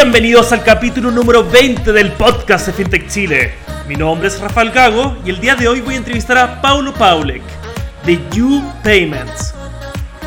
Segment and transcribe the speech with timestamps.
[0.00, 3.54] Bienvenidos al capítulo número 20 del podcast de FinTech Chile.
[3.88, 6.94] Mi nombre es Rafael Gago y el día de hoy voy a entrevistar a Paulo
[6.94, 7.42] Paulek
[8.06, 9.54] de You Payments,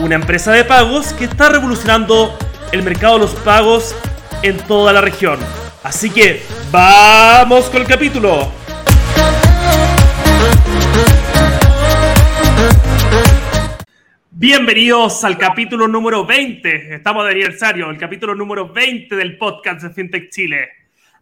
[0.01, 2.37] una empresa de pagos que está revolucionando
[2.73, 3.95] el mercado de los pagos
[4.43, 5.39] en toda la región.
[5.83, 8.60] Así que, ¡vamos con el capítulo!
[14.41, 16.95] Bienvenidos al capítulo número 20.
[16.95, 20.67] Estamos de aniversario, el capítulo número 20 del podcast de FinTech Chile.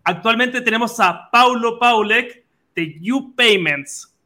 [0.05, 4.17] Actualmente tenemos a Paulo Paulek de You Payments,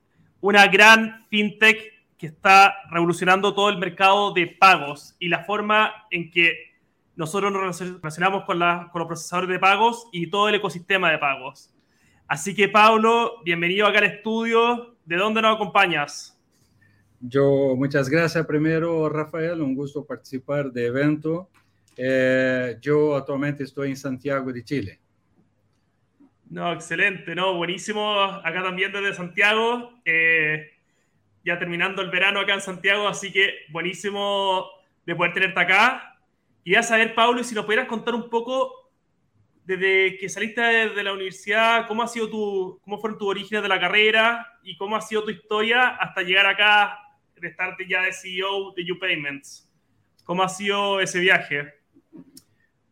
[0.42, 6.30] una gran fintech que está revolucionando todo el mercado de pagos y la forma en
[6.30, 6.76] que
[7.16, 11.74] nosotros nos relacionamos con, con los procesadores de pagos y todo el ecosistema de pagos.
[12.28, 14.98] Así que, Paulo, bienvenido acá al estudio.
[15.04, 16.33] ¿De dónde nos acompañas?
[17.26, 21.50] Yo, muchas gracias primero, Rafael, un gusto participar de evento.
[21.96, 25.00] Eh, yo actualmente estoy en Santiago de Chile.
[26.50, 28.22] No, excelente, no, buenísimo.
[28.22, 30.72] Acá también desde Santiago, eh,
[31.46, 34.66] ya terminando el verano acá en Santiago, así que buenísimo
[35.06, 36.20] de poder tenerte acá.
[36.66, 38.92] Y a saber, Pablo, si nos pudieras contar un poco
[39.64, 43.70] desde que saliste de la universidad, cómo ha sido tu, cómo fueron tus orígenes de
[43.70, 47.00] la carrera y cómo ha sido tu historia hasta llegar acá
[47.44, 49.70] de estar ya de CEO de UPayments.
[50.24, 51.74] ¿Cómo ha sido ese viaje?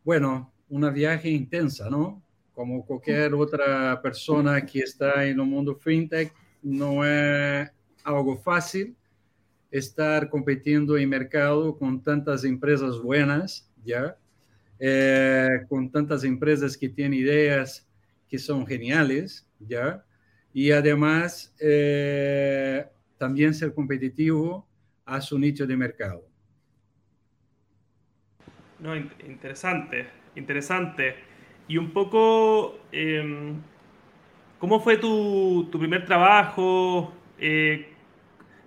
[0.04, 2.22] Bueno, una viaje intensa, ¿no?
[2.52, 7.70] Como cualquier otra persona que está en el mundo fintech, no es
[8.04, 8.94] algo fácil
[9.70, 14.18] estar compitiendo en mercado con tantas empresas buenas, ¿ya?
[14.78, 17.88] Eh, con tantas empresas que tienen ideas
[18.28, 20.04] que son geniales, ¿ya?
[20.52, 22.84] Y además, eh,
[23.22, 24.66] también ser competitivo
[25.04, 26.24] a su nicho de mercado.
[28.80, 31.14] No, interesante, interesante.
[31.68, 33.62] Y un poco, em,
[34.58, 37.12] ¿cómo fue tu, tu primer trabajo?
[37.38, 37.86] Eh,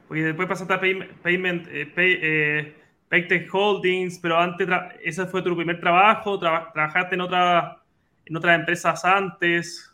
[0.08, 2.76] porque después pasaste a Payment, eh, eh,
[3.10, 4.70] Paytech Holdings, pero antes,
[5.04, 6.40] ¿ese fue tu primer trabajo?
[6.40, 7.84] ¿Trabajaste en, otra,
[8.24, 9.92] en otras empresas antes?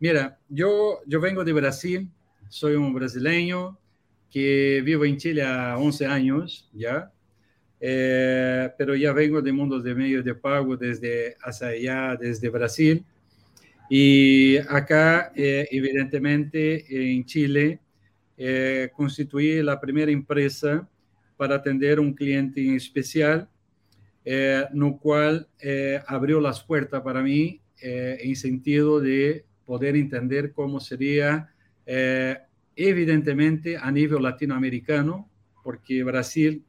[0.00, 2.10] Mira, yo, yo vengo de Brasil,
[2.48, 3.78] soy un brasileño
[4.30, 7.12] que vivo en Chile a 11 años ya,
[7.80, 13.04] eh, pero ya vengo de mundos de medios de pago desde hacia allá, desde Brasil.
[13.90, 17.80] Y acá, eh, evidentemente, en Chile,
[18.36, 20.88] eh, constituí la primera empresa
[21.36, 23.48] para atender un cliente en especial,
[24.74, 25.48] no cual
[26.06, 31.48] abrió las puertas para mí en sentido de poder entender cómo sería
[31.90, 32.36] eh,
[32.76, 35.26] evidentemente a nivel latinoamericano,
[35.64, 36.62] porque Brasil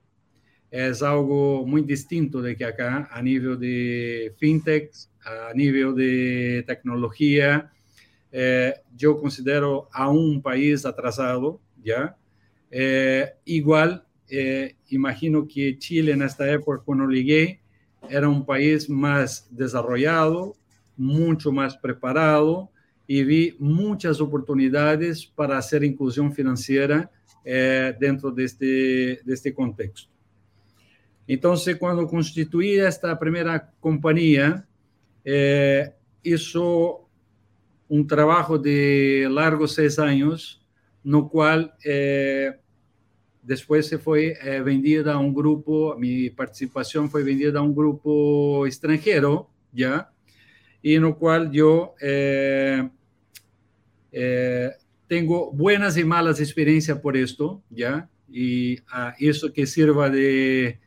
[0.71, 4.93] es algo muy distinto de que acá, a nivel de fintech,
[5.25, 7.69] a nivel de tecnología.
[8.31, 12.15] Eh, yo considero a un país atrasado, ¿ya?
[12.71, 14.05] Eh, igual,
[14.87, 17.59] imagino que Chile en esta época, cuando llegué,
[18.09, 20.55] era un país más desarrollado,
[20.95, 22.71] mucho más preparado,
[23.11, 27.09] y vi muchas oportunidades para hacer inclusión financiera
[27.43, 30.11] eh, dentro de este, de este contexto.
[31.25, 34.63] Entonces, cuando constituí esta primera compañía,
[35.25, 35.89] eh,
[36.21, 37.09] hizo
[37.87, 40.63] un trabajo de largos seis años,
[41.03, 42.59] no cual eh,
[43.41, 49.49] después se fue vendida a un grupo, mi participación fue vendida a un grupo extranjero,
[49.71, 50.11] ¿ya?
[50.83, 51.95] Y en lo cual yo
[54.11, 54.71] eh,
[55.07, 58.09] tengo buenas y malas experiencias por esto, ¿ya?
[58.31, 60.79] Y a eso que sirva de,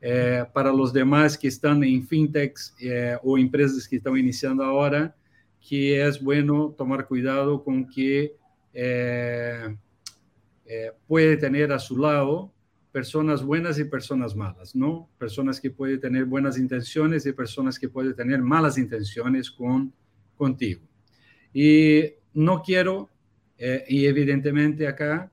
[0.00, 5.14] eh, para los demás que están en fintechs eh, o empresas que están iniciando ahora,
[5.66, 8.34] que es bueno tomar cuidado con que
[11.06, 12.52] puede tener a su lado
[12.92, 15.08] personas buenas y personas malas, ¿no?
[15.18, 19.92] Personas que pueden tener buenas intenciones y personas que pueden tener malas intenciones con,
[20.36, 20.80] contigo.
[21.52, 23.10] Y no quiero,
[23.58, 25.30] eh, y evidentemente acá,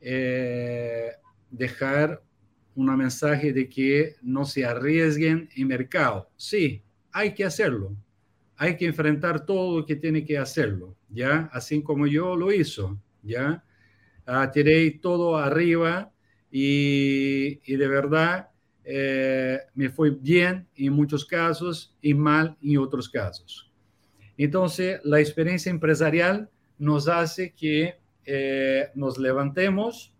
[0.00, 1.10] eh,
[1.50, 2.22] dejar
[2.74, 6.30] un mensaje de que no se arriesguen en mercado.
[6.36, 7.96] Sí, hay que hacerlo.
[8.56, 11.50] Hay que enfrentar todo lo que tiene que hacerlo, ¿ya?
[11.52, 13.64] Así como yo lo hizo, ¿ya?
[14.26, 16.12] Ah, tiré todo arriba
[16.50, 18.48] y, de verdad
[18.84, 23.65] eh, me fue bien en muchos casos y mal en otros casos.
[24.38, 30.12] Entonces, la experiencia empresarial nos hace que eh, nos levantemos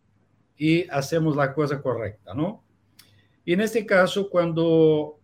[0.57, 2.65] y hacemos la cosa correcta, ¿no?
[3.45, 5.21] Y en este caso, cuando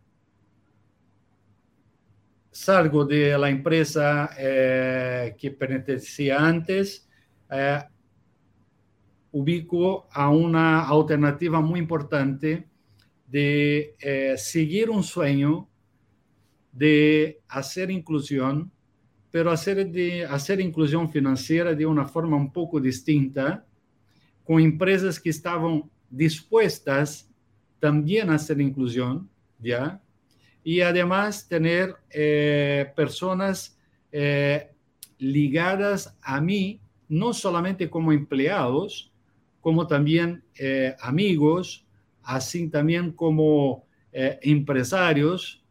[2.51, 7.09] salgo de la empresa eh, que pertenecía antes,
[7.51, 7.83] eh,
[9.33, 12.69] ubico a una alternativa muy importante
[13.27, 15.69] de eh, seguir un sueño
[16.71, 18.71] de hacer inclusión,
[19.33, 23.67] pero hacer, de, hacer inclusión financiera de una forma un poco distinta,
[24.45, 27.29] con empresas que estaban dispuestas
[27.81, 30.01] también a hacer inclusión, ¿ya?
[30.63, 33.77] Y además tener eh, personas
[34.13, 34.71] eh,
[35.19, 39.11] ligadas a mí, no solamente como empleados,
[39.63, 41.87] como también eh, amigos,
[42.23, 45.65] así también como empresarios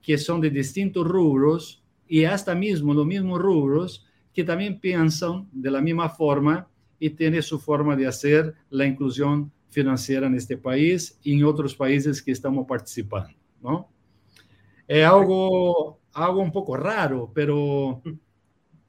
[0.00, 5.70] que son de distintos rubros y hasta mismo los mismos rubros que también piensan de
[5.70, 6.68] la misma forma
[6.98, 11.74] y tienen su forma de hacer la inclusión financiera en este país y en otros
[11.74, 13.88] países que estamos participando, ¿no?
[14.86, 18.02] Es algo, algo un poco raro, pero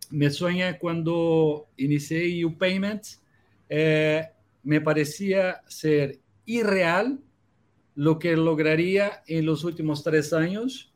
[0.10, 3.22] me sueña cuando inicié U-Payments,
[3.68, 4.24] eh,
[4.64, 7.20] me parecía ser irreal
[7.96, 10.94] lo que lograría en los últimos tres años.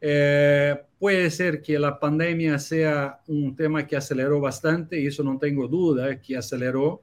[0.00, 5.38] Eh, puede ser que la pandemia sea un tema que aceleró bastante, y eso no
[5.38, 7.02] tengo duda que aceleró,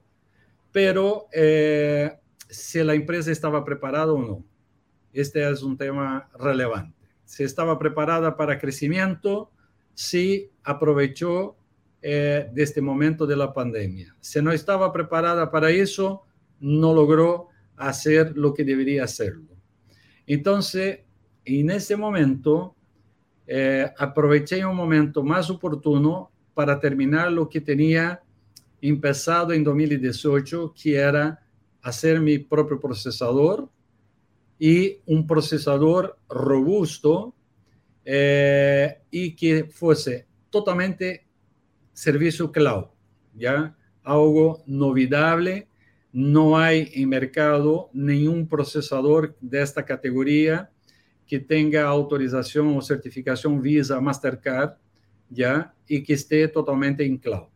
[0.72, 2.18] pero eh,
[2.50, 4.44] si la empresa estaba preparada o no.
[5.14, 6.96] Este es un tema relevante.
[7.26, 9.52] Si estaba preparada para crecimiento,
[9.94, 11.58] si aprovechó
[12.02, 14.16] eh, de este momento de la pandemia.
[14.22, 16.24] Si no estaba preparada para eso,
[16.60, 19.58] no logró hacer lo que debería hacerlo.
[20.28, 21.00] Entonces,
[21.44, 22.77] en ese momento,
[23.48, 28.22] eh, aproveché un momento más oportuno para terminar lo que tenía
[28.82, 31.40] empezado en 2018, que era
[31.82, 33.70] hacer mi propio procesador
[34.60, 37.34] y un procesador robusto
[38.04, 41.26] eh, y que fuese totalmente
[41.94, 42.86] servicio cloud,
[43.34, 43.76] ¿ya?
[44.04, 45.68] Algo novidable,
[46.12, 50.72] no hay en mercado ningún procesador de esta categoría
[51.28, 54.76] que tenga autorización o certificación Visa Mastercard,
[55.30, 55.74] ¿ya?
[55.88, 57.48] Y que esté totalmente en cloud.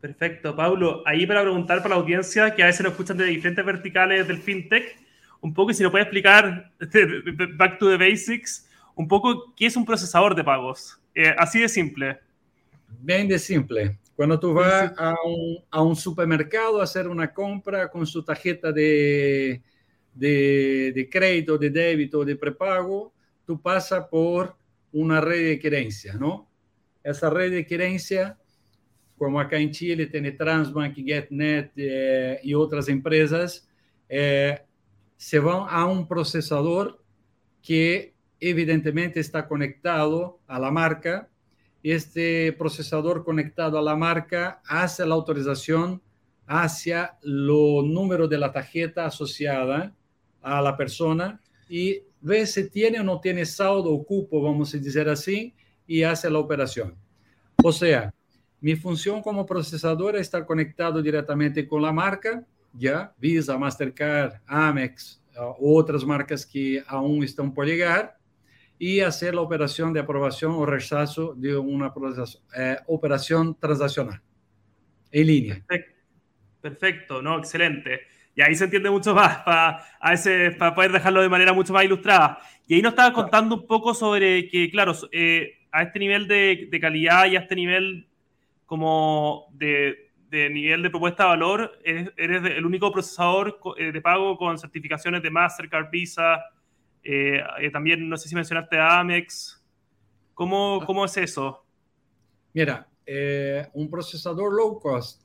[0.00, 1.02] Perfecto, Paulo.
[1.06, 4.38] Ahí para preguntar para la audiencia que a veces nos escuchan de diferentes verticales del
[4.38, 4.96] fintech,
[5.40, 6.72] un poco, y si nos puede explicar,
[7.56, 10.98] back to the basics, un poco qué es un procesador de pagos.
[11.14, 12.18] Eh, así de simple.
[13.00, 13.98] Bien de simple.
[14.16, 18.72] Cuando tú vas a un, a un, supermercado a hacer una compra con su tarjeta
[18.72, 19.62] de,
[20.14, 23.12] de, de crédito, de débito, de prepago,
[23.44, 24.56] tú pasas por
[24.92, 26.48] una red de querencia, ¿no?
[27.02, 28.38] Esa red de querencia
[29.22, 33.68] como acá en Chile tiene Transbank, GetNet eh, y otras empresas,
[34.08, 34.60] eh,
[35.16, 37.00] se van a un procesador
[37.62, 41.28] que evidentemente está conectado a la marca.
[41.84, 46.02] Este procesador conectado a la marca hace la autorización
[46.44, 49.94] hacia los números de la tarjeta asociada
[50.42, 54.78] a la persona y ve si tiene o no tiene saldo o cupo, vamos a
[54.78, 55.54] decir así,
[55.86, 56.94] y hace la operación.
[57.62, 58.12] O sea,
[58.60, 65.22] mi función como procesador es estar conectado directamente con la marca, ya Visa, Mastercard, Amex,
[65.36, 68.16] uh, otras marcas que aún están por llegar,
[68.78, 71.92] y hacer la operación de aprobación o rechazo de una
[72.56, 74.20] eh, operación transaccional
[75.10, 75.54] en línea.
[75.66, 75.92] Perfecto.
[76.62, 78.02] Perfecto, no, excelente.
[78.34, 80.14] Y ahí se entiende mucho más para, a
[80.58, 82.38] para poder dejarlo de manera mucho más ilustrada.
[82.66, 86.68] Y ahí nos estaba contando un poco sobre que, claro, eh, a este nivel de,
[86.70, 88.06] de, calidad y a este nivel
[88.66, 94.58] como de, nivel de propuesta de valor, eres, el único procesador eh, de pago con
[94.58, 96.42] certificaciones de Mastercard, Visa,
[97.02, 99.62] eh, eh, también no sé si mencionaste Amex.
[100.34, 100.86] ¿Cómo, ah.
[100.86, 101.66] cómo es eso?
[102.54, 102.88] Mira,
[103.74, 105.21] un procesador low cost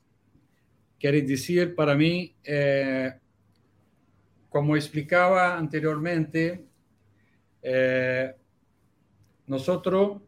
[0.98, 2.34] quiere decir para mí,
[4.48, 6.64] como explicaba anteriormente,
[9.46, 10.22] nosotros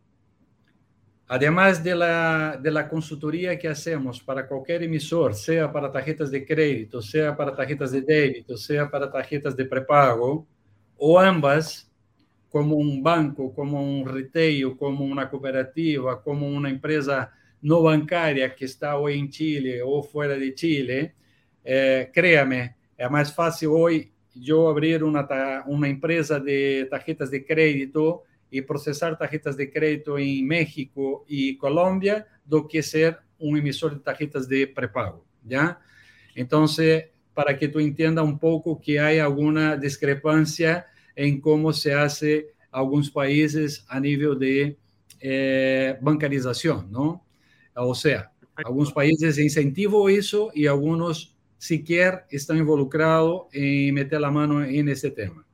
[1.33, 6.45] Además de la, de la consultoría que hacemos para cualquier emisor, sea para tarjetas de
[6.45, 10.45] crédito, sea para tarjetas de débito, sea para tarjetas de prepago,
[10.97, 11.89] o ambas,
[12.51, 17.31] como un banco, como un retail, como una cooperativa, como una empresa
[17.63, 21.15] no bancaria que está hoy en Chile o fuera de Chile,
[21.65, 25.27] eh, créame, es más fácil hoy yo abrir una,
[25.67, 32.27] una empresa de tarjetas de crédito y procesar tarjetas de crédito en México y Colombia
[32.45, 35.81] do que ser un emisor de tarjetas de prepago, ¿ya?
[36.35, 42.55] Entonces, para que tú entiendas un poco que hay alguna discrepancia en cómo se hace
[42.71, 44.77] algunos países a nivel de
[45.21, 47.25] eh, bancarización, ¿no?
[47.85, 54.65] O sea, algunos países incentivan eso y algunos siquiera están involucrados en meter la mano
[54.65, 55.47] en ese tema.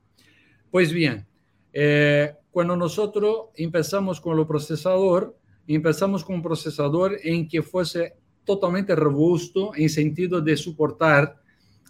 [0.71, 1.25] Pues bien,
[1.73, 8.13] eh, cuando nosotros empezamos con el procesador, empezamos con un procesador en que fuese
[8.45, 11.35] totalmente robusto en sentido de soportar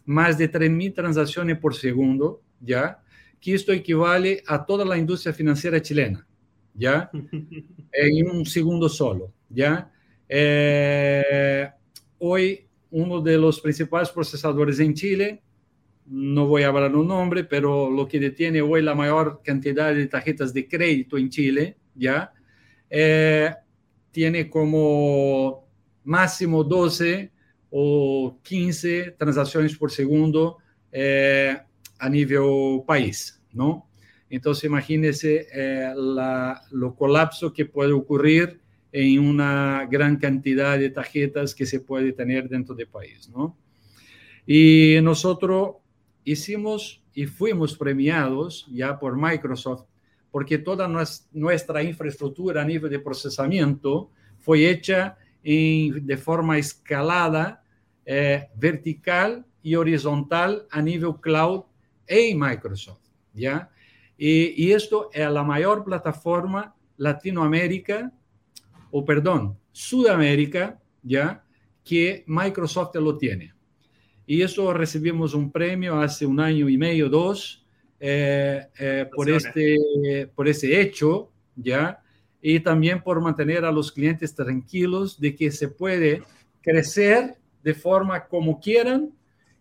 [0.05, 3.03] más de 3.000 transacciones por segundo, ¿ya?
[3.39, 6.27] Que esto equivale a toda la industria financiera chilena,
[6.73, 7.11] ¿ya?
[7.91, 9.91] en un segundo solo, ¿ya?
[10.29, 11.69] Eh,
[12.19, 15.41] hoy uno de los principales procesadores en Chile,
[16.05, 20.07] no voy a hablar un nombre, pero lo que detiene hoy la mayor cantidad de
[20.07, 22.33] tarjetas de crédito en Chile, ¿ya?
[22.89, 23.53] Eh,
[24.11, 25.67] tiene como
[26.05, 27.31] máximo 12
[27.69, 30.57] o 15 transacciones por segundo
[30.91, 31.57] eh,
[31.99, 33.89] a nivel país, ¿no?
[34.29, 38.59] Entonces, imagínese eh, la, lo colapso que puede ocurrir
[38.91, 43.57] en una gran cantidad de tarjetas que se puede tener dentro del país, ¿no?
[44.45, 45.75] Y nosotros
[46.23, 49.83] hicimos y fuimos premiados ya por Microsoft
[50.31, 50.87] porque toda
[51.31, 57.63] nuestra infraestructura a nivel de procesamiento fue hecha de forma escalada,
[58.05, 61.63] eh, vertical y horizontal a nivel cloud
[62.05, 63.01] en Microsoft,
[63.33, 63.69] ¿ya?
[64.17, 68.11] Y, y, esto es la mayor plataforma Latinoamérica,
[68.91, 71.43] o perdón, Sudamérica, ¿ya?
[71.83, 73.53] Que Microsoft lo tiene.
[74.25, 77.65] Y eso recibimos un premio hace un año y medio, dos,
[77.99, 82.01] eh, eh, por, este, por ese hecho, ¿ya?
[82.41, 86.23] y también por mantener a los clientes tranquilos de que se puede
[86.61, 89.11] crecer de forma como quieran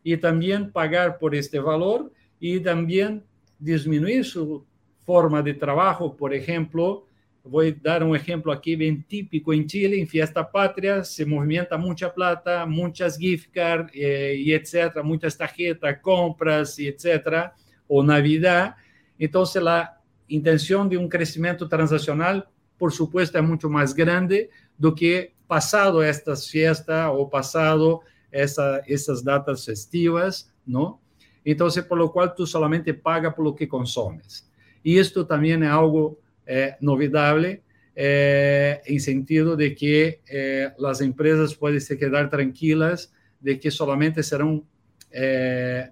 [0.03, 3.25] y también pagar por este valor y también
[3.59, 4.65] disminuir su
[5.05, 6.17] forma de trabajo.
[6.17, 7.07] Por ejemplo,
[7.49, 11.77] voy a dar un ejemplo aquí bien típico en Chile, en Fiesta Patria se movimenta
[11.77, 17.55] mucha plata, muchas gift cards eh, y etcétera, muchas tarjetas, compras y etcétera,
[17.89, 18.77] o Navidad.
[19.19, 22.49] Entonces la intención de un crecimiento transaccional
[22.79, 29.25] por supuesto, es mucho más grande do que pasado estas fiestas o pasado esa, esas
[29.25, 31.01] datas festivas, ¿no?
[31.45, 34.51] Entonces, por lo cual tú solamente pagas por lo que consumes.
[34.83, 37.63] Y esto también es algo eh, novidable
[37.95, 44.23] eh, en sentido de que eh, las empresas pueden se quedar tranquilas de que solamente
[44.23, 44.63] serán,
[45.11, 45.91] eh,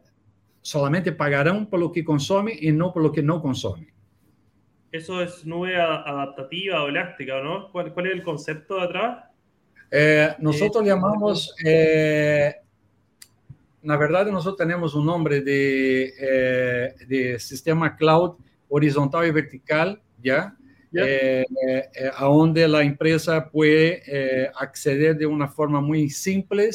[0.60, 3.92] solamente pagarán por lo que consumen y no por lo que no consumen
[4.92, 7.68] eso es nube adaptativa o elástica, ¿no?
[7.72, 9.24] ¿Cuál, cuál es el concepto de atrás?
[10.38, 12.54] Nosotros llamamos, eh,
[13.82, 18.36] la verdad nosotros tenemos un nombre de, eh, de sistema cloud
[18.68, 20.56] horizontal y vertical, ¿ya?
[22.16, 26.70] a donde la empresa puede acceder de una forma muy simple,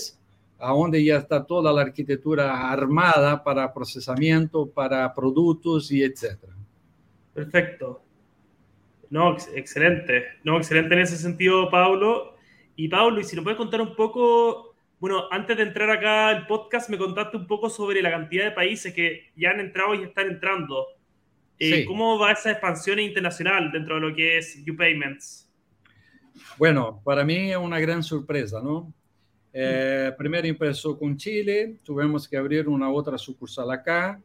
[0.59, 6.53] a donde ya está toda la arquitectura armada para procesamiento, para productos y etcétera.
[7.33, 8.01] Perfecto.
[9.09, 10.25] No, excelente.
[10.43, 12.35] No, excelente en ese sentido, Pablo.
[12.75, 16.45] Y Pablo, y si nos puedes contar un poco, bueno, antes de entrar acá al
[16.45, 20.03] podcast, me contaste un poco sobre la cantidad de países que ya han entrado y
[20.03, 20.85] están entrando.
[21.59, 25.49] Eh, ¿Cómo va esa expansión internacional dentro de lo que es UPayments?
[26.57, 28.93] Bueno, para mí es una gran sorpresa, ¿no?
[29.51, 34.21] Eh, primero empezó con Chile, tuvimos que abrir una otra sucursal acá.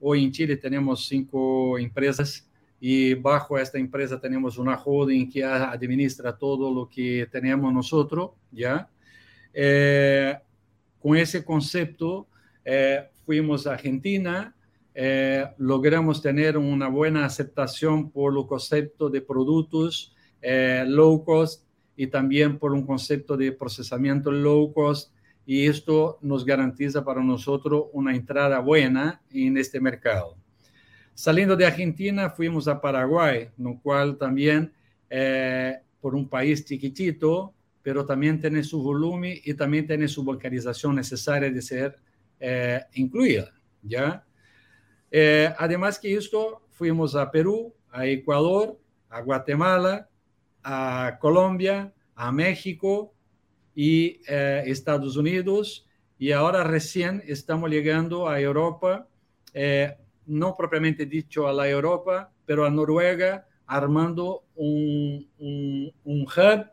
[0.00, 2.48] Hoy en Chile tenemos cinco empresas
[2.80, 8.88] y bajo esta empresa tenemos una holding que administra todo lo que tenemos nosotros, ¿ya?
[9.52, 10.36] Eh,
[11.00, 12.26] con ese concepto
[12.64, 14.53] eh, fuimos a Argentina,
[14.94, 20.12] eh, logramos tener una buena aceptación por el concepto de productos
[20.86, 21.64] low cost
[21.96, 25.14] y también por un concepto de procesamiento low cost
[25.46, 30.36] y esto nos garantiza para nosotros una entrada buena en este mercado.
[31.14, 34.72] Saliendo de Argentina, fuimos a Paraguay, lo cual también,
[35.08, 40.96] eh, por un país chiquitito, pero también tiene su volumen y también tiene su bancarización
[40.96, 41.98] necesaria de ser
[42.40, 44.24] eh, incluida, ¿ya?
[45.16, 48.76] Eh, además que esto, fuimos a Perú, a Ecuador,
[49.08, 50.08] a Guatemala,
[50.64, 53.14] a Colombia, a México
[53.76, 55.86] y Estados Unidos,
[56.18, 59.06] y ahora recién estamos llegando a Europa,
[60.26, 65.28] no propiamente dicho a la Europa, pero a Noruega, armando un,
[66.04, 66.66] hub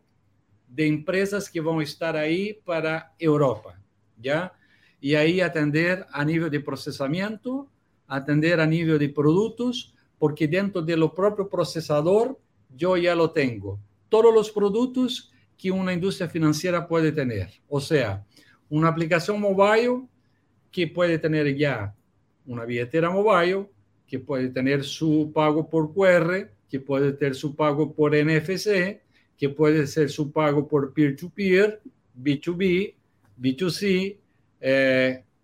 [0.67, 3.79] de empresas que van a estar ahí para Europa,
[4.17, 4.51] ¿ya?
[4.99, 7.70] Y ahí atender a nivel de procesamiento,
[8.11, 12.37] atender a nivel de productos, porque dentro de lo propio procesador
[12.75, 13.79] yo ya lo tengo.
[14.09, 17.49] Todos los productos que una industria financiera puede tener.
[17.69, 18.25] O sea,
[18.69, 20.07] una aplicación mobile
[20.71, 21.95] que puede tener ya
[22.45, 23.69] una billetera mobile,
[24.05, 29.01] que puede tener su pago por QR, que puede tener su pago por NFC,
[29.37, 31.81] que puede ser su pago por peer-to-peer,
[32.21, 32.93] B2B,
[33.39, 34.17] B2C.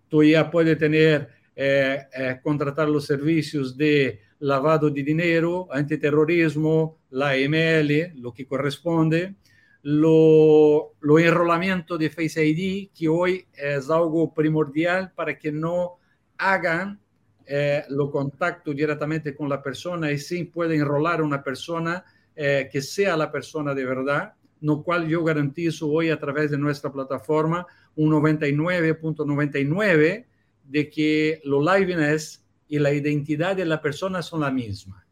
[0.10, 7.36] tú ya puedes tener, eh, eh, contratar los servicios de lavado de dinero, antiterrorismo, la
[7.36, 9.34] ML, lo que corresponde,
[9.82, 15.98] lo, lo enrolamiento de Face ID, que hoy es algo primordial para que no
[16.38, 17.00] hagan
[17.48, 23.18] eh, lo contacto directamente con la persona y sí puede enrolar una persona que sea
[23.18, 28.12] la persona de verdad, lo cual yo garantizo hoy a través de nuestra plataforma un
[28.12, 30.26] 99.99
[30.68, 35.06] de que lo liveness y la identidad de la persona son la misma.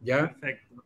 [0.00, 0.28] ¿Ya?
[0.28, 0.84] Perfecto.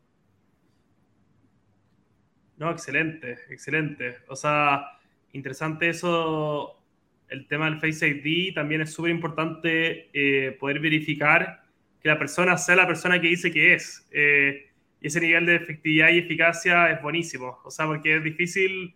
[2.59, 4.19] No, excelente, excelente.
[4.29, 4.85] O sea,
[5.33, 6.81] interesante eso,
[7.29, 8.55] el tema del Face ID.
[8.55, 11.65] También es súper importante eh, poder verificar
[12.01, 14.07] que la persona sea la persona que dice que es.
[14.13, 14.69] Eh,
[15.01, 17.59] ese nivel de efectividad y eficacia es buenísimo.
[17.65, 18.95] O sea, porque es difícil,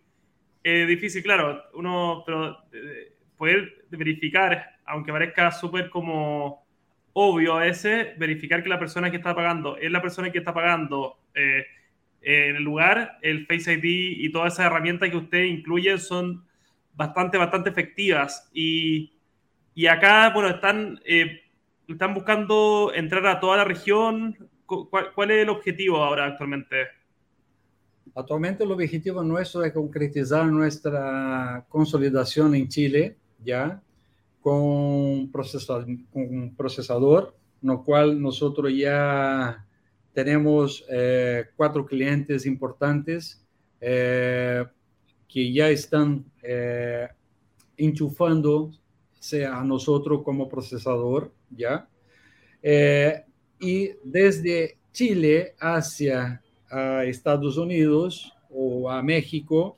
[0.63, 6.65] es difícil, claro, uno, pero eh, poder verificar, aunque parezca súper como
[7.13, 10.53] obvio a veces verificar que la persona que está pagando es la persona que está
[10.53, 11.65] pagando eh,
[12.21, 16.45] en el lugar, el Face ID y todas esas herramientas que usted incluye son
[16.93, 18.49] bastante, bastante efectivas.
[18.53, 19.13] Y,
[19.73, 21.41] y acá, bueno, están, eh,
[21.87, 24.49] están buscando entrar a toda la región.
[24.65, 26.75] ¿Cuál, ¿Cuál, es el objetivo ahora actualmente?
[28.13, 33.81] Actualmente el objetivo nuestro es concretizar nuestra consolidación en Chile, ¿ya?
[34.47, 34.61] Con
[36.13, 39.65] un procesador, no cual nosotros ya
[40.13, 43.45] tenemos eh, cuatro clientes importantes
[43.81, 44.65] eh,
[45.27, 47.09] que ya están eh,
[47.75, 51.89] enchufándose a nosotros como procesador, ¿ya?
[52.63, 53.25] Eh,
[53.59, 56.41] y desde Chile hacia
[57.05, 59.77] Estados Unidos o a México,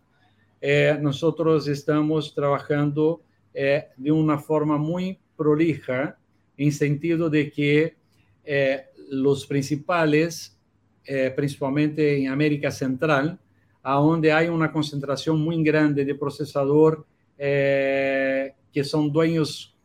[1.01, 3.21] nosotros estamos trabajando
[3.53, 6.17] eh, de una forma muy prolija,
[6.57, 7.95] en sentido de que
[8.43, 10.57] eh, los principales,
[11.05, 13.39] eh, principalmente en América Central,
[13.83, 17.05] donde hay una concentración muy grande de procesador
[17.38, 19.75] eh, que son dueños,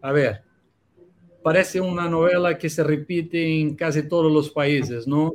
[0.00, 0.42] a ver,
[1.42, 5.34] parece una novela que se repite en casi todos los países, ¿no?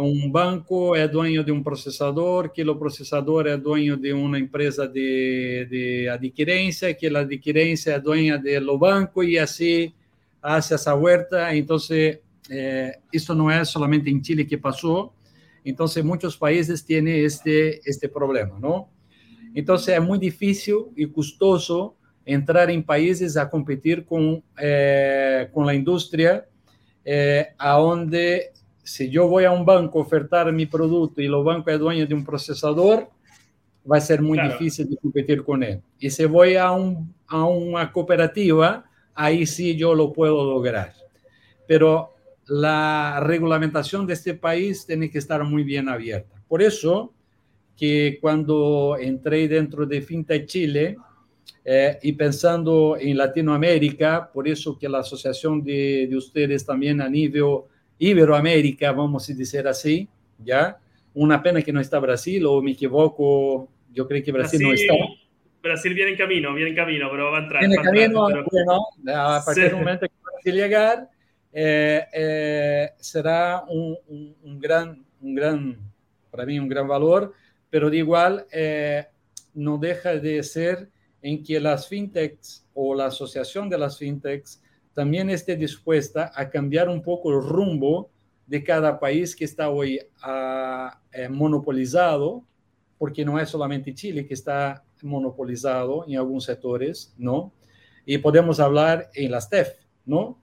[0.00, 4.88] Um banco é dono de um processador, que o processador é dono de uma empresa
[4.88, 9.92] de, de adquirência, que a adquirência é dona do banco e assim
[10.42, 11.54] hace essa vuelta.
[11.54, 11.76] Então,
[12.50, 15.12] eh, isso não é somente em Chile que passou.
[15.64, 18.88] Então, muitos países têm este, este problema, não?
[19.54, 21.94] Então, é muito difícil e custoso
[22.26, 26.44] entrar em países a competir com, eh, com a indústria,
[27.04, 28.50] eh, aonde
[28.90, 32.08] si yo voy a un banco a ofertar mi producto y el banco es dueño
[32.08, 33.08] de un procesador,
[33.90, 34.52] va a ser muy claro.
[34.52, 35.80] difícil de competir con él.
[36.00, 40.92] Y si voy a, un, a una cooperativa, ahí sí yo lo puedo lograr.
[41.68, 42.14] Pero
[42.48, 46.42] la regulamentación de este país tiene que estar muy bien abierta.
[46.48, 47.12] Por eso
[47.76, 50.96] que cuando entré dentro de FinTech Chile
[51.64, 57.08] eh, y pensando en Latinoamérica, por eso que la asociación de, de ustedes también a
[57.08, 57.60] nivel
[58.00, 60.08] Iberoamérica, vamos a decir así,
[60.42, 60.78] ¿ya?
[61.12, 64.94] Una pena que no está Brasil, o me equivoco, yo creo que Brasil, Brasil no
[64.96, 65.14] está.
[65.62, 67.60] Brasil viene en camino, viene en camino, pero va a entrar.
[67.60, 68.44] Viene en camino, pero...
[68.50, 69.68] bueno, a partir sí.
[69.68, 71.10] del momento que Brasil llegar,
[71.52, 75.78] eh, eh, será un, un, un, gran, un gran,
[76.30, 77.34] para mí un gran valor,
[77.68, 79.04] pero de igual eh,
[79.52, 80.88] no deja de ser
[81.20, 84.62] en que las fintechs o la asociación de las fintechs
[85.00, 88.10] también esté dispuesta a cambiar un poco el rumbo
[88.46, 92.44] de cada país que está hoy a, eh, monopolizado,
[92.98, 97.50] porque no es solamente Chile que está monopolizado en algunos sectores, ¿no?
[98.04, 99.70] Y podemos hablar en las TEF,
[100.04, 100.38] ¿no?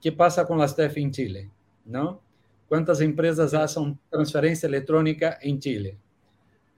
[0.00, 1.50] ¿Qué pasa con las TEF en Chile?
[1.84, 2.20] ¿No?
[2.68, 5.98] ¿Cuántas empresas hacen transferencia electrónica en Chile?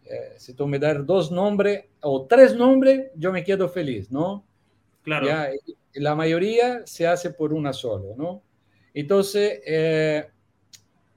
[0.07, 4.43] Eh, si tú me das dos nombres o tres nombres, yo me quedo feliz, ¿no?
[5.03, 5.27] Claro.
[5.27, 5.51] Ya,
[5.95, 8.43] la mayoría se hace por una sola, ¿no?
[8.93, 10.29] Entonces, eh,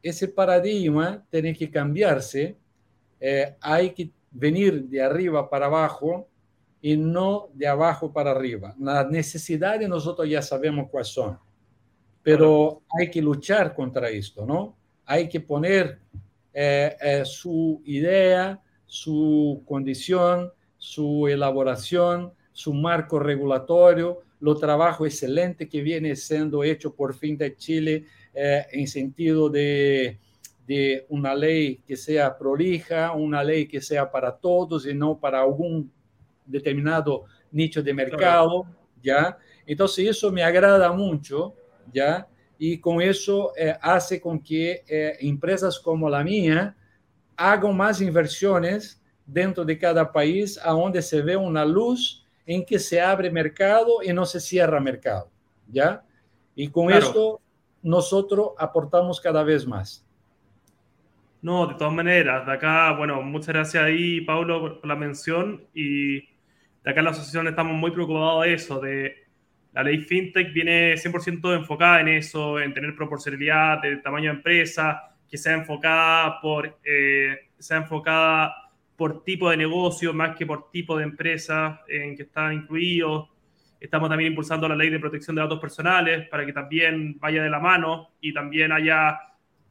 [0.02, 2.58] ese paradigma tiene que cambiarse,
[3.20, 6.28] eh, hay que venir de arriba para abajo
[6.82, 8.76] y no de abajo para arriba.
[8.80, 11.38] Las necesidades nosotros ya sabemos cuáles son,
[12.22, 14.76] pero hay que luchar contra esto, ¿no?
[15.06, 16.00] Hay que poner
[16.54, 25.82] eh, eh, su idea, su condición, su elaboración, su marco regulatorio, lo trabajo excelente que
[25.82, 30.20] viene siendo hecho por fin de Chile eh, en sentido de,
[30.68, 35.42] de, una ley que sea prolija, una ley que sea para todos y no para
[35.42, 35.92] algún
[36.46, 38.66] determinado nicho de mercado,
[39.02, 39.38] ¿ya?
[39.66, 41.56] Entonces eso me agrada mucho,
[41.92, 42.28] ¿ya?
[42.58, 46.76] Y con eso eh, hace con que eh, empresas como la mía
[47.36, 52.80] hagan más inversiones dentro de cada país, a donde se ve una luz en que
[52.80, 55.30] se abre mercado y no se cierra mercado,
[55.68, 56.02] ¿ya?
[56.56, 57.42] Y con esto
[57.84, 60.04] nosotros aportamos cada vez más.
[61.42, 65.68] No, de todas maneras, de acá, bueno, muchas gracias ahí, Pablo, por la mención.
[65.74, 69.16] Y de acá en la asociación estamos muy preocupados de eso, de
[69.74, 75.16] la ley FinTech viene 100% enfocada en eso, en tener proporcionalidad de tamaño de empresa,
[75.30, 78.67] que sea enfocada por, eh, sea enfocada
[78.98, 83.30] por tipo de negocio más que por tipo de empresa en que está incluido.
[83.80, 87.50] Estamos también impulsando la ley de protección de datos personales para que también vaya de
[87.50, 89.20] la mano y también haya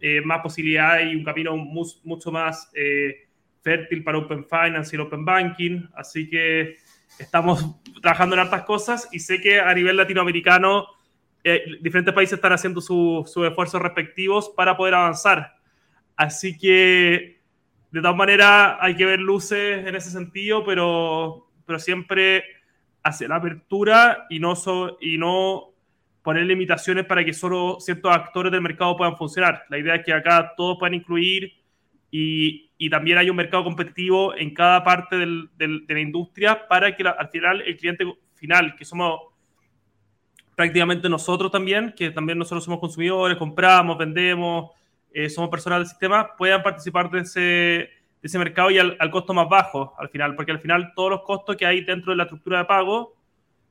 [0.00, 3.26] eh, más posibilidades y un camino mucho más eh,
[3.62, 5.88] fértil para Open Finance y el Open Banking.
[5.96, 6.76] Así que
[7.18, 10.86] estamos trabajando en hartas cosas y sé que a nivel latinoamericano
[11.42, 15.56] eh, diferentes países están haciendo sus esfuerzos respectivos para poder avanzar.
[16.16, 17.36] Así que,
[17.90, 22.44] de todas maneras, hay que ver luces en ese sentido, pero, pero siempre
[23.03, 24.55] hacia la apertura y no,
[25.01, 25.70] y no
[26.22, 29.64] poner limitaciones para que solo ciertos actores del mercado puedan funcionar.
[29.68, 31.53] La idea es que acá todos puedan incluir
[32.11, 36.96] y, y también hay un mercado competitivo en cada parte del, de la industria para
[36.96, 39.20] que al final el cliente final, que somos
[40.57, 44.70] prácticamente nosotros también, que también nosotros somos consumidores, compramos, vendemos,
[45.18, 47.90] eh, somos personal del sistema, puedan participar de ese, de
[48.22, 51.22] ese mercado y al, al, costo más bajo al final, porque al final todos los
[51.22, 53.16] costos que hay dentro de la estructura de pago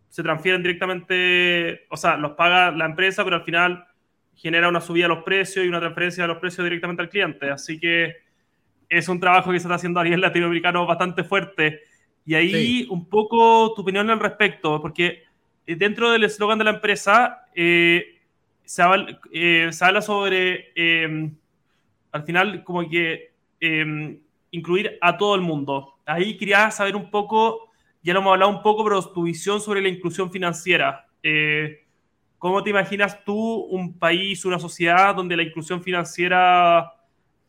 [0.09, 3.85] se transfieren directamente, o sea, los paga la empresa, pero al final
[4.33, 7.51] genera una subida de los precios y una transferencia de los precios directamente al cliente.
[7.51, 8.15] Así que
[8.89, 11.81] es un trabajo que se está haciendo a nivel latinoamericano bastante fuerte.
[12.25, 12.87] Y ahí sí.
[12.89, 15.25] un poco tu opinión al respecto, porque
[15.67, 18.14] eh, dentro del eslogan de la empresa eh,
[19.31, 21.31] eh, se, habla, sobre, eh,
[22.11, 24.19] al final, como que eh,
[24.51, 25.99] incluir a todo el mundo.
[26.05, 27.65] Ahí quería saber un poco
[28.05, 31.07] ya lo hemos hablado un poco, pero tu visión sobre la inclusión financiera.
[31.23, 31.85] Eh,
[32.37, 36.93] ¿Cómo te imaginas tú un país, una sociedad donde la inclusión financiera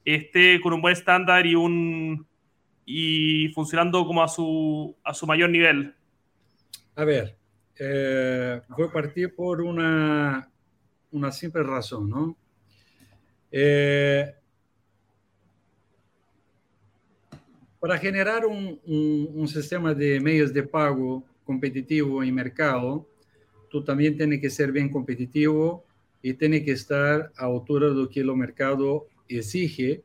[0.03, 2.27] esté con un buen estándar y, un,
[2.87, 5.95] y funcionando como a su, a su mayor nivel?
[6.95, 7.37] A ver,
[7.79, 10.49] eh, voy a partir por una,
[11.17, 12.37] una simple razón, ¿no?
[13.51, 14.35] Eh,
[17.87, 23.07] Para generar un, un, sistema de medios de pago competitivo en mercado,
[23.71, 25.85] tú también tienes que ser bien competitivo
[26.21, 30.03] y tienes que estar a altura de lo que el mercado exige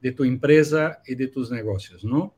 [0.00, 2.34] de tu empresa y de tus negocios, ¿no?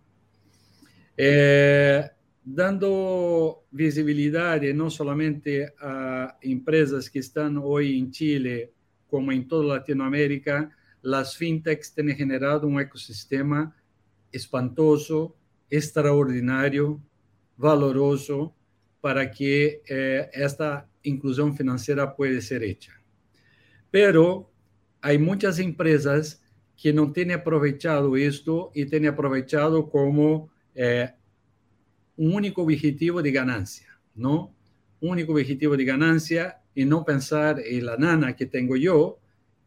[1.17, 2.05] Eh,
[2.45, 8.73] dando visibilidad no solamente a empresas que están hoy en Chile,
[9.09, 13.77] como en toda Latinoamérica, las fintechs tienen generado un ecosistema
[14.31, 15.37] espantoso,
[15.69, 17.01] extraordinario,
[17.57, 18.55] valoroso
[19.01, 22.93] para que eh, esta inclusión financiera puede ser hecha.
[23.91, 24.51] Pero
[25.01, 26.43] hay muchas empresas
[26.77, 31.11] que no tienen aprovechado esto y tienen aprovechado como eh,
[32.17, 34.55] un único objetivo de ganancia, ¿no?
[35.01, 39.19] Un único objetivo de ganancia y no pensar en la nana que tengo yo,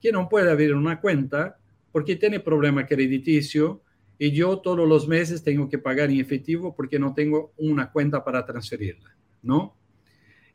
[0.02, 1.58] que no puede abrir una cuenta
[1.92, 3.82] porque tiene problema crediticio,
[4.18, 8.24] y yo todos los meses tengo que pagar en efectivo porque no tengo una cuenta
[8.24, 9.76] para transferirla, ¿no?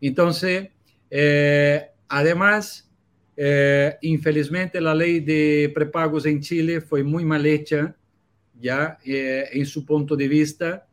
[0.00, 0.68] Entonces,
[1.10, 2.90] eh, además,
[3.36, 7.94] eh, infelizmente la ley de prepagos en Chile fue muy mal hecha,
[8.58, 10.86] ya eh, en su punto de vista.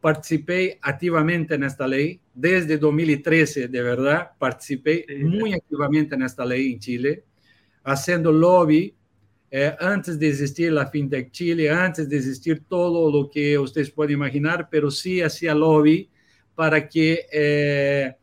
[0.00, 6.72] Participé activamente en esta ley desde 2013, de verdad, participé muy activamente en esta ley
[6.72, 7.24] en Chile,
[7.84, 8.94] haciendo lobby
[9.56, 14.14] eh, antes de existir la FinTech Chile, antes de existir todo lo que ustedes pueden
[14.14, 16.10] imaginar, pero sí hacía lobby
[16.56, 18.16] para que eh,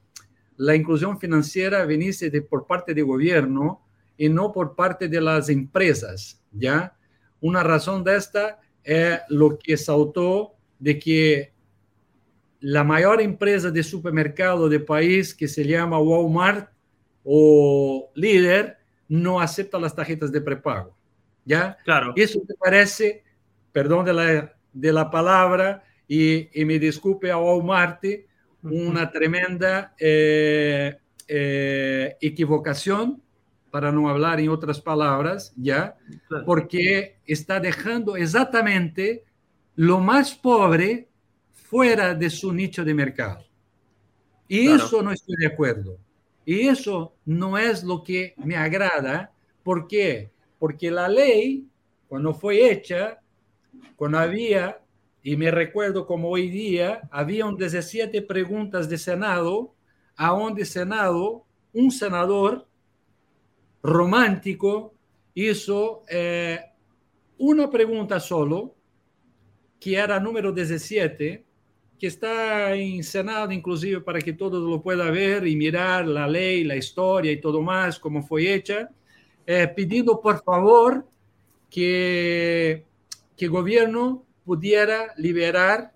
[0.57, 3.81] la inclusión financiera viniese de, por parte del gobierno
[4.17, 6.97] y no por parte de las empresas, ¿ya?
[7.39, 11.53] Una razón de esta es lo que saltó de que
[12.59, 16.69] la mayor empresa de supermercado del país, que se llama Walmart,
[17.23, 20.97] o líder no acepta las tarjetas de prepago.
[21.45, 21.77] ¿Ya?
[21.85, 22.13] Claro.
[22.15, 23.23] Eso te parece,
[23.71, 28.03] perdón de la, de la palabra, y, y me disculpe a Walmart,
[28.63, 33.21] una tremenda eh, eh, equivocación,
[33.71, 35.95] para no hablar en otras palabras, ¿ya?
[36.45, 39.23] Porque está dejando exactamente
[39.81, 41.09] lo más pobre
[41.53, 43.43] fuera de su nicho de mercado.
[44.47, 44.85] Y Claro.
[44.85, 45.97] eso no estoy de acuerdo.
[46.45, 49.33] Y eso no es lo que me agrada.
[49.63, 50.29] ¿Por qué?
[50.59, 51.65] Porque la ley,
[52.07, 53.21] cuando fue hecha,
[53.95, 54.79] cuando había,
[55.23, 59.73] y me recuerdo como hoy día, había un 17 preguntas de Senado,
[60.15, 62.67] a donde Senado, un senador
[63.81, 64.93] romántico,
[65.33, 66.59] hizo eh,
[67.39, 68.75] una pregunta solo,
[69.81, 71.43] que era número 17,
[71.97, 76.63] que está en Senado, inclusive para que todos lo puedan ver y mirar la ley,
[76.63, 78.91] la historia y todo más, cómo fue hecha,
[79.43, 81.09] eh, pidiendo por favor
[81.67, 82.85] que,
[83.35, 85.95] que el gobierno pudiera liberar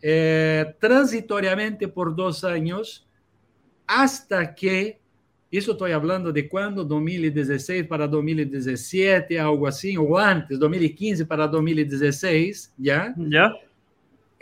[0.00, 3.04] eh, transitoriamente por dos años
[3.88, 5.00] hasta que,
[5.58, 12.72] eso estoy hablando de cuando, 2016 para 2017, algo así, o antes, 2015 para 2016,
[12.76, 13.14] ¿ya?
[13.16, 13.52] ¿Ya?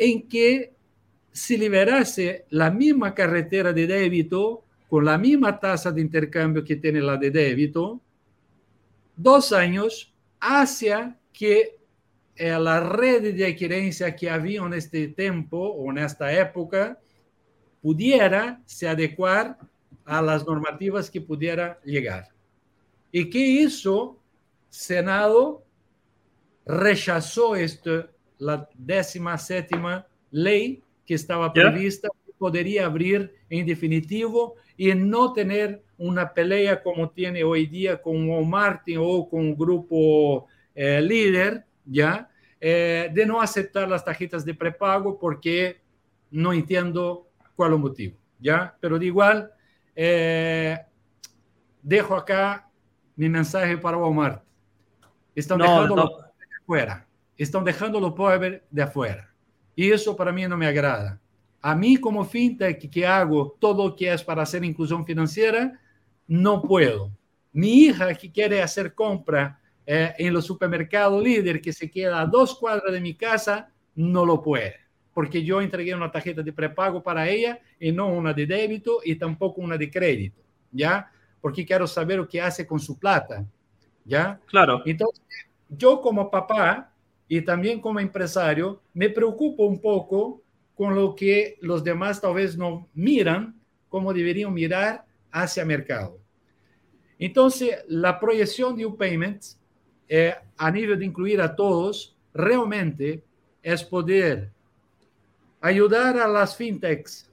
[0.03, 0.73] en que
[1.31, 7.01] se liberase la misma carretera de débito con la misma tasa de intercambio que tiene
[7.01, 8.01] la de débito,
[9.17, 11.79] dos años hacia que
[12.35, 16.99] eh, la red de adquirencia que había en este tiempo o en esta época
[17.81, 19.57] pudiera se adecuar
[20.05, 22.29] a las normativas que pudiera llegar.
[23.11, 24.19] ¿Y qué hizo?
[24.69, 25.65] Senado
[26.65, 34.95] rechazó esto, la décima séptima ley que estaba prevista, que podría abrir en definitivo y
[34.95, 41.01] no tener una pelea como tiene hoy día con Walmart o con un grupo eh,
[41.01, 42.29] líder, ¿ya?
[42.61, 45.81] Eh, de no aceptar las tarjetas de prepago porque
[46.31, 48.77] no entiendo cuál es el motivo, ¿ya?
[48.81, 49.53] Pero de igual,
[49.95, 50.79] eh,
[51.83, 52.69] dejo acá
[53.17, 54.43] mi mensaje para Walmart.
[55.35, 56.03] Están No, dejando no.
[56.09, 57.07] de afuera.
[57.37, 59.33] Están dejando lo pobre de afuera.
[59.75, 61.21] Y eso para mí no me agrada.
[61.61, 65.81] A mí como fintech que hago todo lo que es para hacer inclusión financiera,
[66.27, 67.11] no puedo.
[67.53, 72.27] Mi hija que quiere hacer compra eh, en los supermercados líder que se queda a
[72.27, 74.77] dos cuadras de mi casa, no lo puede.
[75.15, 79.17] Porque yo entregué una tarjeta de prepago para ella y no una de débito y
[79.17, 81.11] tampoco una de crédito, ¿ya?
[81.41, 83.45] Porque quiero saber lo que hace con su plata,
[84.05, 84.41] ¿ya?
[84.47, 84.83] Claro.
[84.87, 85.23] Entonces,
[85.69, 86.93] yo como papá
[87.29, 90.43] y también como empresario, me preocupo un poco
[90.75, 93.55] con lo que los demás tal vez no miran
[93.89, 96.19] como deberían mirar hacia mercado.
[97.19, 99.59] Entonces, la proyección de U-Payments
[100.15, 103.25] eh, a nivel de incluir a todos, realmente
[103.63, 104.53] es poder
[105.63, 107.31] ayudar a las fintechs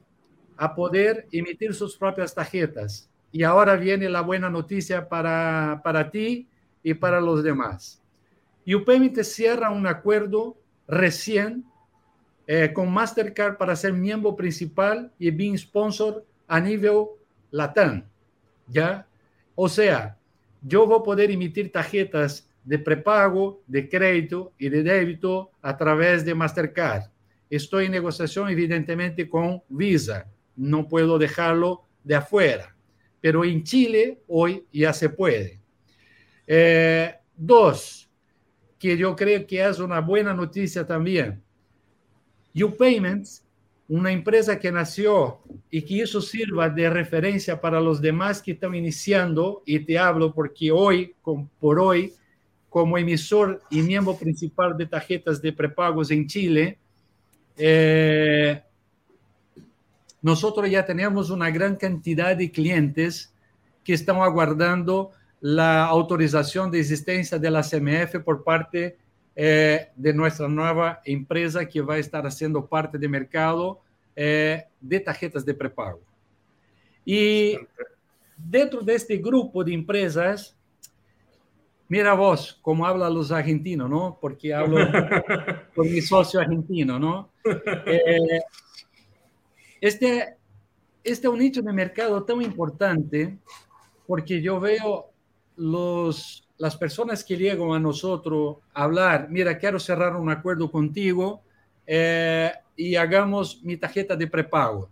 [0.55, 3.09] a poder emitir sus propias tarjetas.
[3.31, 6.47] Y ahora viene la buena noticia para, para ti
[6.83, 8.01] y para los demás.
[8.65, 11.65] UPayment cierra un acuerdo recién
[12.45, 17.05] eh, con Mastercard para ser miembro principal y being sponsor a nivel
[17.51, 18.03] Latam.
[18.67, 19.07] ¿Ya?
[19.55, 20.17] O sea,
[20.61, 26.25] yo voy a poder emitir tarjetas de prepago, de crédito y de débito a través
[26.25, 27.09] de Mastercard.
[27.49, 30.29] Estoy en negociación, evidentemente, con Visa.
[30.55, 32.75] No puedo dejarlo de afuera.
[33.21, 35.59] Pero en Chile hoy ya se puede.
[36.47, 38.09] Eh, dos,
[38.77, 41.43] que yo creo que es una buena noticia también.
[42.55, 43.45] UPayments,
[43.87, 48.75] una empresa que nació y que eso sirva de referencia para los demás que están
[48.75, 51.15] iniciando, y te hablo porque hoy,
[51.59, 52.13] por hoy,
[52.69, 56.77] como emisor y miembro principal de tarjetas de prepagos en Chile,
[57.59, 58.63] eh,
[60.21, 63.33] nosotros ya tenemos una gran cantidad de clientes
[63.83, 68.97] que están aguardando la autorización de existencia de la CMF por parte
[69.35, 73.81] eh, de nuestra nueva empresa que va a estar haciendo parte de mercado
[74.15, 76.01] eh, de tarjetas de prepago.
[77.05, 77.57] Y
[78.37, 80.57] dentro de este grupo de empresas,
[81.89, 84.17] mira vos cómo hablan los argentinos, ¿no?
[84.21, 84.77] Porque hablo
[85.75, 87.31] con mi socio argentino, ¿no?
[87.85, 88.39] Eh,
[89.81, 90.37] este,
[91.03, 93.37] este es un nicho de mercado tan importante
[94.07, 95.11] porque yo veo
[95.55, 101.41] los, las personas que llegan a nosotros a hablar, mira, quiero cerrar un acuerdo contigo
[101.85, 104.89] eh, y hagamos mi tarjeta de prepago.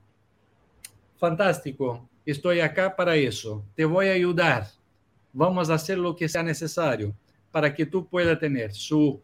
[1.18, 4.68] Fantástico, estoy acá para eso, te voy a ayudar.
[5.34, 7.16] Vamos a hacer lo que sea necesario
[7.52, 9.22] para que tú puedas tener su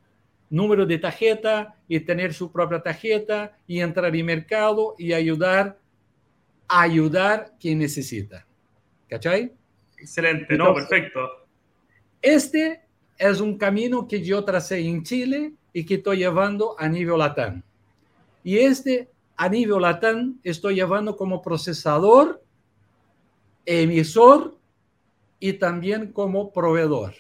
[0.50, 5.80] número de tarjeta y tener su propia tarjeta y entrar en mercado y ayudar
[6.68, 8.46] a ayudar quien necesita.
[9.10, 9.52] ¿Cachai?
[9.98, 11.20] Excelente, no, perfecto.
[12.22, 12.82] Este
[13.18, 17.64] es un camino que yo tracé en Chile y que estoy llevando a nivel latán.
[18.44, 22.44] Y este a nivel latán estoy llevando como procesador,
[23.66, 24.58] emisor
[25.44, 27.16] y también como proveedor.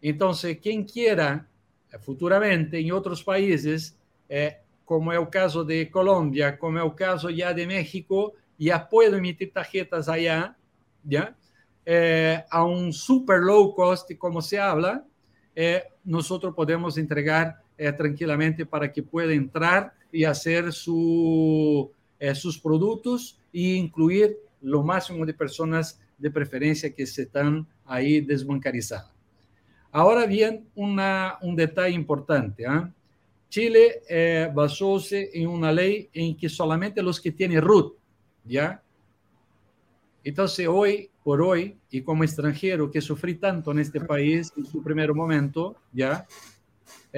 [0.00, 1.48] Entonces, quien quiera
[1.92, 3.98] eh, futuramente en otros países,
[4.28, 8.88] eh, como es el caso de Colombia, como es el caso ya de México, ya
[8.88, 10.56] puedo emitir tarjetas allá,
[11.02, 11.36] ¿ya?
[11.84, 15.04] Eh, a un super low cost, como se habla,
[16.04, 17.56] nosotros podemos entregar
[17.96, 21.90] tranquilamente para que pueda entrar y hacer su,
[22.34, 29.12] sus productos e incluir lo máximo de personas de preferencia que se están ahí desbancarizadas.
[29.92, 32.64] Ahora bien, una, un detalle importante.
[32.64, 32.92] ¿eh?
[33.48, 37.94] Chile eh, basóse en una ley en que solamente los que tienen RUT,
[38.44, 38.82] ¿ya?
[40.24, 44.82] Entonces, hoy por hoy, y como extranjero que sufrí tanto en este país en su
[44.82, 46.26] primer momento, ¿ya?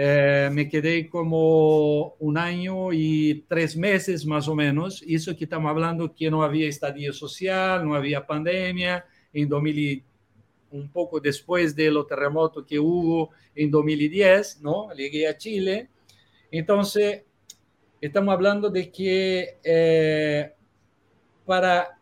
[0.00, 5.02] Eh, me quedé como un año y tres meses más o menos.
[5.04, 9.04] Eso que estamos hablando que no había estadía social, no había pandemia.
[9.32, 10.04] En 2000,
[10.70, 14.94] un poco después de lo terremoto que hubo en 2010, ¿no?
[14.94, 15.88] Llegué a Chile.
[16.48, 17.24] Entonces,
[18.00, 20.52] estamos hablando de que eh,
[21.44, 21.98] para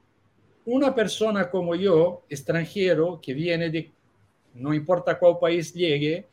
[0.67, 3.91] una persona como yo, extranjero, que viene de,
[4.53, 6.27] no importa cuál país llegue,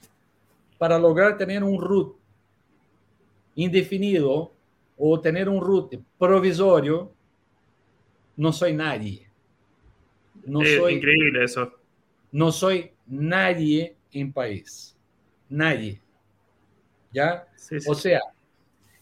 [0.83, 2.13] para lograr tener un root
[3.55, 4.51] indefinido
[4.97, 7.09] o tener un root provisorio,
[8.35, 9.29] no soy nadie.
[10.45, 11.71] No soy, increíble eso
[12.33, 14.93] no soy nadie en país.
[15.47, 16.01] Nadie.
[17.13, 17.47] ¿Ya?
[17.87, 18.19] O sea,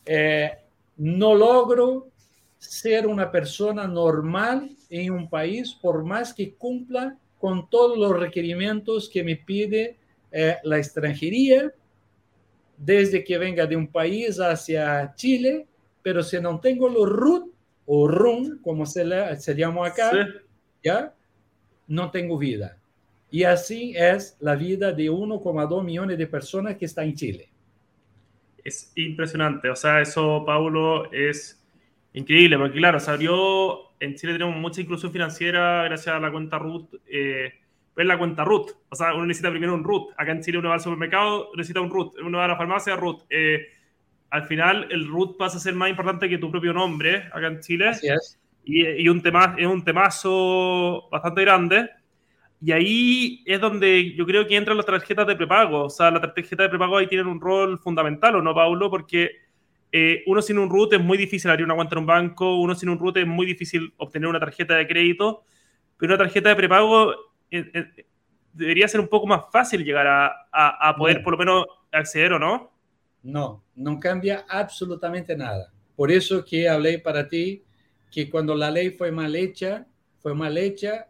[0.06, 0.52] eh,
[0.98, 2.10] no logro
[2.60, 9.10] ser una persona normal en un país por más que cumpla con todos los requerimientos
[9.10, 9.98] que me pide
[10.32, 11.72] eh, la extranjería,
[12.78, 15.68] desde que venga de un país hacia Chile,
[16.02, 17.54] pero si no tengo los RUT
[17.86, 20.12] o RUN, como se, le, se llama acá,
[20.84, 21.14] ¿ya?
[21.88, 22.78] No tengo vida.
[23.30, 27.50] Y así es la vida de 1,2 millones de personas que está en Chile.
[28.64, 29.70] Es impresionante.
[29.70, 31.62] O sea, eso, Paulo, es
[32.14, 36.60] increíble, porque claro, se abrió, en Chile tenemos mucha inclusión financiera gracias a la cuenta
[36.60, 36.94] RUT.
[37.08, 37.54] Eh,
[37.94, 38.72] pues la cuenta RUT.
[38.90, 40.12] O sea, uno necesita primero un RUT.
[40.18, 42.20] Acá en Chile uno va al supermercado, necesita un RUT.
[42.24, 43.24] Uno va a la farmacia, RUT.
[43.30, 43.68] Eh,
[44.30, 47.60] al final, el RUT pasa a ser más importante que tu propio nombre acá en
[47.60, 47.90] Chile.
[47.90, 48.40] Así es.
[48.64, 51.90] Y, y un tema, es un temazo bastante grande.
[52.64, 55.86] Y ahí es donde yo creo que entran las tarjetas de prepago.
[55.86, 58.90] O sea, las tarjetas de prepago ahí tienen un rol fundamental, ¿o no, Paulo?
[58.90, 59.32] Porque
[59.92, 62.76] eh, uno sin un root es muy difícil abrir una cuenta en un banco, uno
[62.76, 65.44] sin un root es muy difícil obtener una tarjeta de crédito,
[65.98, 67.14] pero una tarjeta de prepago
[68.54, 72.40] debería ser un poco más fácil llegar a, a, poder por lo menos acceder, ¿o
[72.40, 72.72] no?
[73.24, 75.72] No, no cambia absolutamente nada.
[75.96, 77.64] Por eso que hablé para ti
[78.12, 79.86] que cuando la ley fue mal hecha,
[80.20, 81.08] fue mal hecha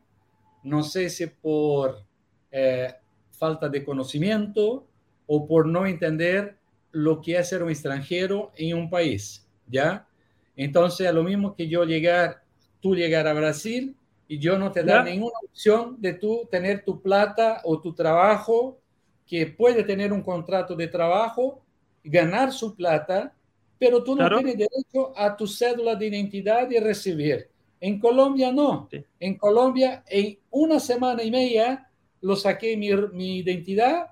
[0.64, 2.04] no sé si por
[2.52, 2.94] eh,
[3.32, 4.88] falta de conocimiento
[5.26, 6.58] o por no entender
[6.92, 10.08] lo que es ser un extranjero en un país, ¿ya?
[10.56, 12.44] Entonces, a lo mismo que yo llegar,
[12.82, 13.96] tú llegar a Brasil
[14.32, 18.80] y yo no te da ninguna opción de tú tener tu plata o tu trabajo,
[19.28, 21.62] que puede tener un contrato de trabajo,
[22.02, 23.36] ganar su plata,
[23.78, 27.50] pero tú no tienes derecho a tu cédula de identidad y recibir.
[27.82, 28.88] En Colombia no.
[29.20, 31.90] En Colombia, en una semana y media,
[32.22, 34.12] lo saqué mi, mi identidad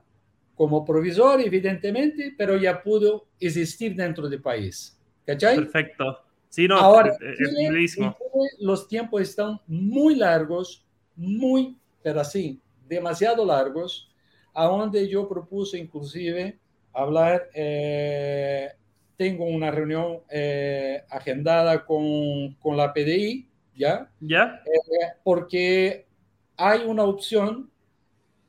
[0.54, 5.00] como provisor, evidentemente, pero ya pudo existir dentro del país.
[5.26, 5.56] ¿Cachai?
[5.56, 6.26] Perfecto.
[6.50, 7.98] Sí, no, Ahora, es,
[8.60, 10.86] los tiempos están muy largos,
[11.16, 14.12] muy, pero así, demasiado largos,
[14.54, 16.60] a donde yo propuse inclusive
[16.92, 18.70] hablar, eh,
[19.16, 24.10] tengo una reunión eh, agendada con, con la PDI, ¿ya?
[24.20, 24.62] ¿Ya?
[24.66, 26.08] Eh, porque
[26.58, 27.70] hay una opción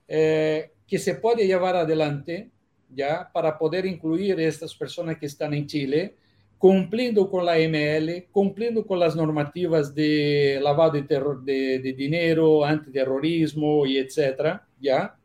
[0.08, 2.50] eh, que se puede llevar adelante,
[2.88, 3.30] ¿ya?
[3.32, 6.16] Para poder incluir a estas personas que están en Chile,
[6.60, 11.02] cumpliendo con la ML, cumpliendo con las normativas de lavado de,
[11.42, 15.16] de, de dinero, antiterrorismo y etcétera, ¿ya?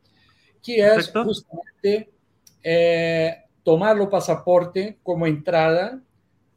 [0.62, 2.10] Que es justamente
[2.62, 6.00] eh, tomar el pasaporte como entrada,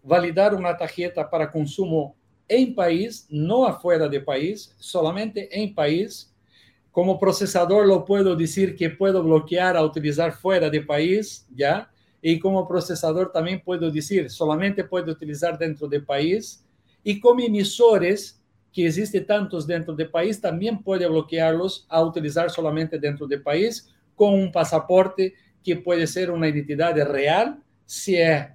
[0.02, 2.16] validar una tarjeta para consumo
[2.48, 6.34] en país, no afuera de país, solamente en país,
[6.90, 11.92] como procesador lo puedo decir que puedo bloquear a utilizar fuera de país, ¿ya?
[12.22, 16.64] Y como procesador también puedo decir, solamente puedo utilizar dentro del país.
[17.04, 18.42] Y como emisores,
[18.72, 23.90] que existen tantos dentro del país, también puede bloquearlos a utilizar solamente dentro del país
[24.16, 28.46] con un pasaporte que puede ser una identidad real, si es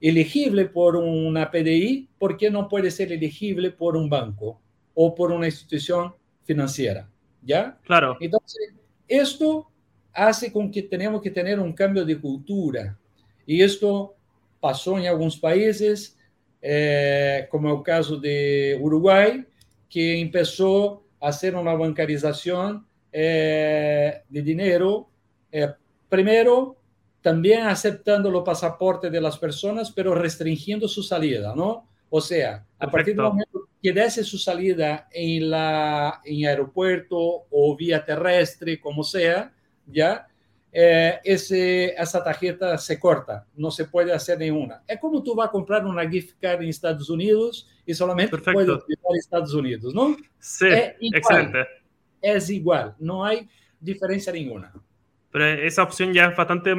[0.00, 4.60] elegible por una PDI, ¿por qué no puede ser elegible por un banco
[4.94, 6.14] o por una institución
[6.44, 7.08] financiera?
[7.42, 7.78] ¿Ya?
[7.84, 8.16] Claro.
[8.20, 8.74] Entonces,
[9.08, 9.70] esto
[10.16, 12.98] hace con que tenemos que tener un cambio de cultura.
[13.44, 14.14] Y esto
[14.58, 16.16] pasó en algunos países,
[16.62, 19.44] eh, como el caso de Uruguay,
[19.88, 25.08] que empezó a hacer una bancarización eh, de dinero,
[25.52, 25.68] eh,
[26.08, 26.76] primero
[27.20, 31.86] también aceptando los pasaportes de las personas, pero restringiendo su salida, ¿no?
[32.08, 37.76] O sea, a partir del momento que dese su salida en, la, en aeropuerto o
[37.76, 39.52] vía terrestre, como sea,
[39.86, 40.26] ¿ya?
[40.72, 44.82] Eh, ese, esa tarjeta se corta, no se puede hacer ninguna.
[44.86, 48.52] Es como tú vas a comprar una gift card en Estados Unidos y solamente Perfecto.
[48.52, 50.14] puedes utilizar Estados Unidos, ¿no?
[50.38, 51.58] Sí, es igual, excelente.
[52.20, 53.48] Es igual, no hay
[53.80, 54.70] diferencia ninguna.
[55.30, 56.74] Pero esa opción ya es bastante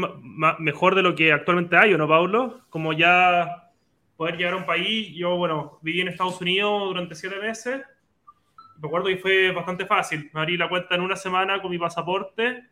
[0.60, 2.62] mejor de lo que actualmente hay, ¿o no, Pablo?
[2.70, 3.72] Como ya
[4.16, 5.16] poder llegar a un país.
[5.16, 7.82] Yo, bueno, viví en Estados Unidos durante siete meses.
[8.80, 10.30] Me acuerdo que fue bastante fácil.
[10.34, 12.64] Me abrí la cuenta en una semana con mi pasaporte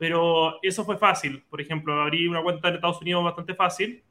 [0.00, 1.44] pero eso fue fácil.
[1.50, 4.02] Por ejemplo, abrí una cuenta en Estados Unidos bastante fácil,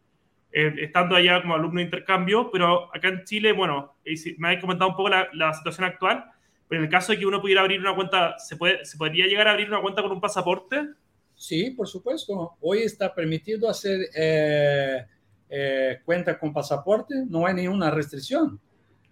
[0.51, 3.95] eh, estando allá como alumno de intercambio, pero acá en Chile, bueno,
[4.37, 6.25] me habéis comentado un poco la, la, situación actual,
[6.67, 9.25] pero en el caso de que uno pudiera abrir una cuenta, ¿se, puede, ¿se podría
[9.25, 10.89] llegar a abrir una cuenta con un pasaporte?
[11.33, 12.51] Sí, por supuesto.
[12.61, 15.07] Hoy está permitido hacer eh,
[15.49, 18.59] eh, cuenta con pasaporte, no hay ninguna restricción.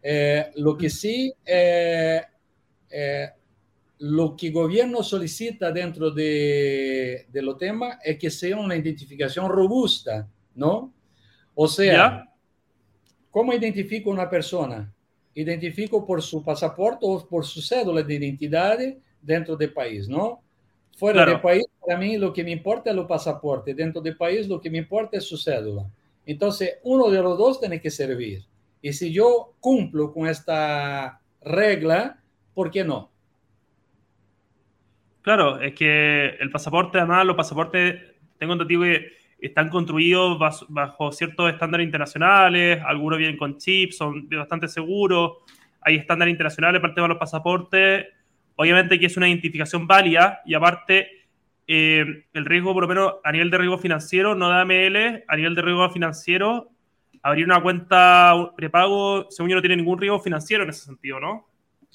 [0.03, 2.21] Eh, lo que sí eh,
[3.99, 9.49] lo que el gobierno solicita dentro de, de lo tema es que sea una identificación
[9.49, 10.93] robusta, ¿no?
[11.55, 12.33] O sea, ¿Ya?
[13.31, 14.93] ¿cómo identifico una persona?
[15.33, 18.77] Identifico por su pasaporte o por su cédula de identidad
[19.21, 20.41] dentro del país, ¿no?
[20.95, 21.31] Fuera Claro.
[21.33, 23.73] del país, para mí lo que me importa es el pasaporte.
[23.73, 25.87] Dentro del país, lo que me importa es su cédula.
[26.25, 28.43] Entonces, uno de los dos tiene que servir.
[28.81, 32.21] Y si yo cumplo con esta regla,
[32.53, 33.11] ¿por qué no?
[35.27, 38.01] Claro, es que el pasaporte, además, los pasaportes,
[38.37, 39.11] tengo entendido que
[39.41, 45.39] están construidos bajo, ciertos estándares internacionales, algunos vienen con chips, son bastante seguros,
[45.81, 48.05] hay estándares internacionales para el de los pasaportes,
[48.55, 51.09] obviamente que es una identificación válida y aparte
[51.67, 55.35] eh, el riesgo, por lo menos a nivel de riesgo financiero, no da AML, a
[55.35, 56.69] nivel de riesgo financiero,
[57.21, 61.47] abrir una cuenta prepago, según yo, no tiene ningún riesgo financiero en ese sentido, ¿no?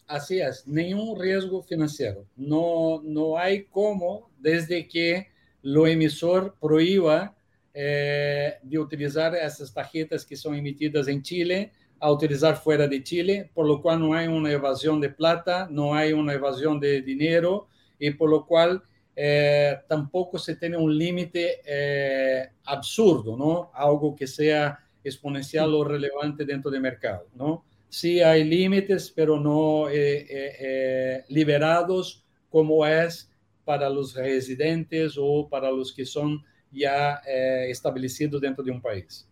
[0.07, 2.27] Así es, ningún riesgo financiero.
[2.37, 5.29] No, no hay cómo, desde que
[5.63, 7.35] lo emisor prohíba
[7.73, 13.51] eh, de utilizar esas tarjetas que son emitidas en Chile a utilizar fuera de Chile,
[13.55, 17.69] por lo cual no hay una evasión de plata, no hay una evasión de dinero
[17.99, 18.83] y por lo cual
[19.15, 23.71] eh, tampoco se tiene un límite eh, absurdo, ¿no?
[23.73, 27.65] Algo que sea exponencial o relevante dentro del mercado, ¿no?
[27.93, 33.30] Sí hay límites, pero no eh, eh, eh, liberados como es
[33.66, 37.20] para los residentes o para los que son ya
[37.68, 39.28] establecidos dentro de un país.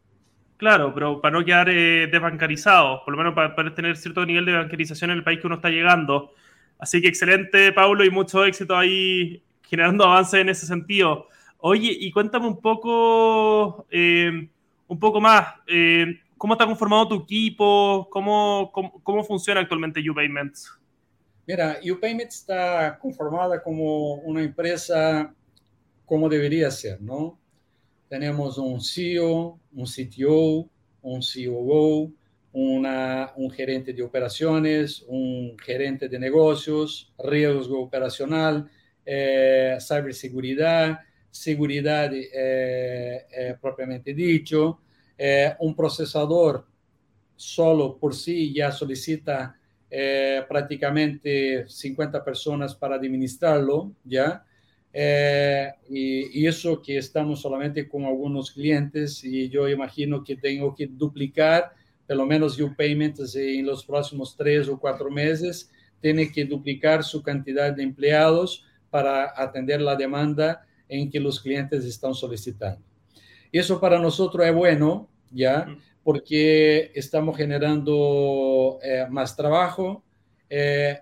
[0.58, 4.52] Claro, pero para no quedar eh, desbancarizados, por lo menos para, tener cierto nivel de
[4.52, 6.34] bancarización en el país que uno está llegando.
[6.78, 11.28] Así que excelente, Pablo, y mucho éxito ahí generando avances en ese sentido.
[11.58, 15.46] Oye, y cuéntame un poco, un poco más.
[16.40, 18.08] ¿Cómo está conformado tu equipo?
[18.10, 20.72] ¿Cómo, cómo, cómo funciona actualmente UPayments?
[21.46, 25.34] Mira, UPayments está conformada como una empresa
[26.06, 27.38] como debería ser, ¿no?
[28.08, 30.66] Tenemos un CEO, un CTO,
[31.02, 32.10] un COO,
[32.54, 38.66] una, un gerente de operaciones, un gerente de negocios, riesgo operacional,
[39.04, 44.80] eh, ciberseguridad, seguridad eh, eh, propiamente dicho,
[45.22, 46.64] eh, un procesador
[47.36, 49.54] solo por sí ya solicita
[49.90, 54.42] eh, prácticamente 50 personas para administrarlo, ¿ya?
[54.94, 60.86] Eh, y, eso que estamos solamente con algunos clientes y yo imagino que tengo que
[60.86, 61.74] duplicar,
[62.06, 67.74] pelo menos UPayments en los próximos tres o cuatro meses, tiene que duplicar su cantidad
[67.74, 72.80] de empleados para atender la demanda en que los clientes están solicitando.
[73.52, 75.76] Eso para nosotros es bueno, ¿ya?
[76.02, 80.02] Porque estamos generando eh, más trabajo.
[80.48, 80.98] Eh,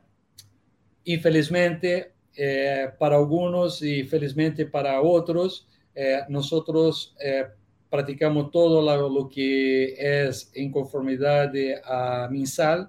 [1.04, 7.46] infelizmente, eh, para algunos y felizmente para otros, eh, nosotros eh,
[7.90, 11.50] practicamos todo lo, que es en conformidad
[11.84, 12.88] a MinSal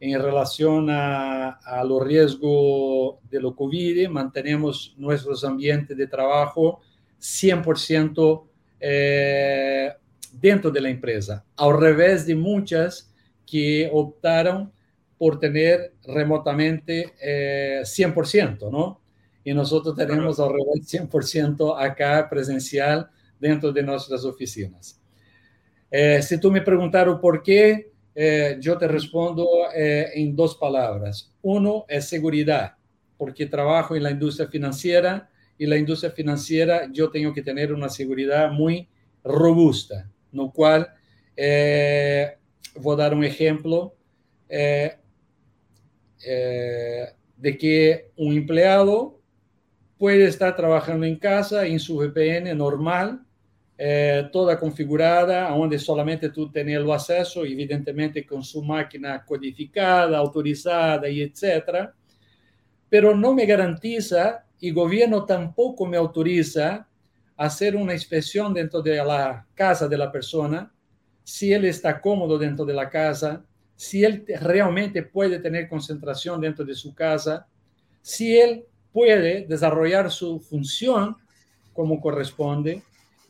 [0.00, 4.06] en relación a, a los riesgos de lo COVID.
[4.10, 6.80] Mantenemos nuestros ambientes de trabajo
[7.18, 8.42] 100%
[10.32, 13.12] dentro de la empresa, al revés de muchas
[13.46, 14.72] que optaron
[15.18, 17.12] por tener remotamente
[17.84, 19.00] 100%, eh, ¿no?
[19.44, 25.00] Y nosotros tenemos alrededor 100% acá presencial dentro de nuestras oficinas.
[25.90, 31.32] Eh, si tú me preguntaron por qué, eh, yo te respondo en dos palabras.
[31.42, 32.74] Uno es seguridad,
[33.18, 35.28] porque trabajo en la industria financiera
[35.58, 38.88] y la industria financiera yo tengo que tener una seguridad muy
[39.22, 40.88] robusta, no cual
[41.36, 43.94] voy a dar un ejemplo.
[46.22, 49.18] Eh, de que un empleado
[49.96, 53.22] puede estar trabajando en casa en su VPN normal,
[53.78, 61.08] eh, toda configurada, donde solamente tú tienes el acceso, evidentemente con su máquina codificada, autorizada
[61.08, 61.94] y etcétera,
[62.90, 66.86] pero no me garantiza y gobierno tampoco me autoriza
[67.40, 70.70] hacer una inspección dentro de la casa de la persona,
[71.24, 73.42] si él está cómodo dentro de la casa,
[73.74, 77.48] si él realmente puede tener concentración dentro de su casa,
[78.02, 81.16] si él puede desarrollar su función
[81.72, 82.82] como corresponde.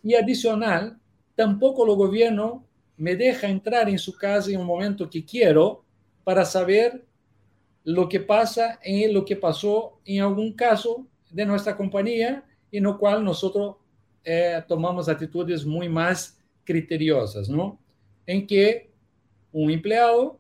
[0.03, 0.99] Y adicional,
[1.37, 2.65] tampoco el gobierno
[2.97, 5.85] me deja entrar en su casa en un momento que quiero
[6.25, 7.05] para saber
[7.85, 12.99] lo que pasa en lo que pasó en algún caso de nuestra compañía, en lo
[12.99, 13.77] cual nosotros
[14.25, 17.79] eh, tomamos actitudes muy más criteriosas, ¿no?
[18.27, 18.91] En que
[19.53, 20.39] un empleado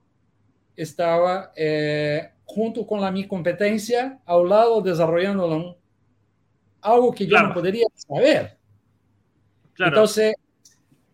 [0.77, 5.77] estaba eh, junto con la mi competencia al lado desarrollando
[6.81, 8.59] algo que yo no podría saber.
[9.79, 10.35] Entonces,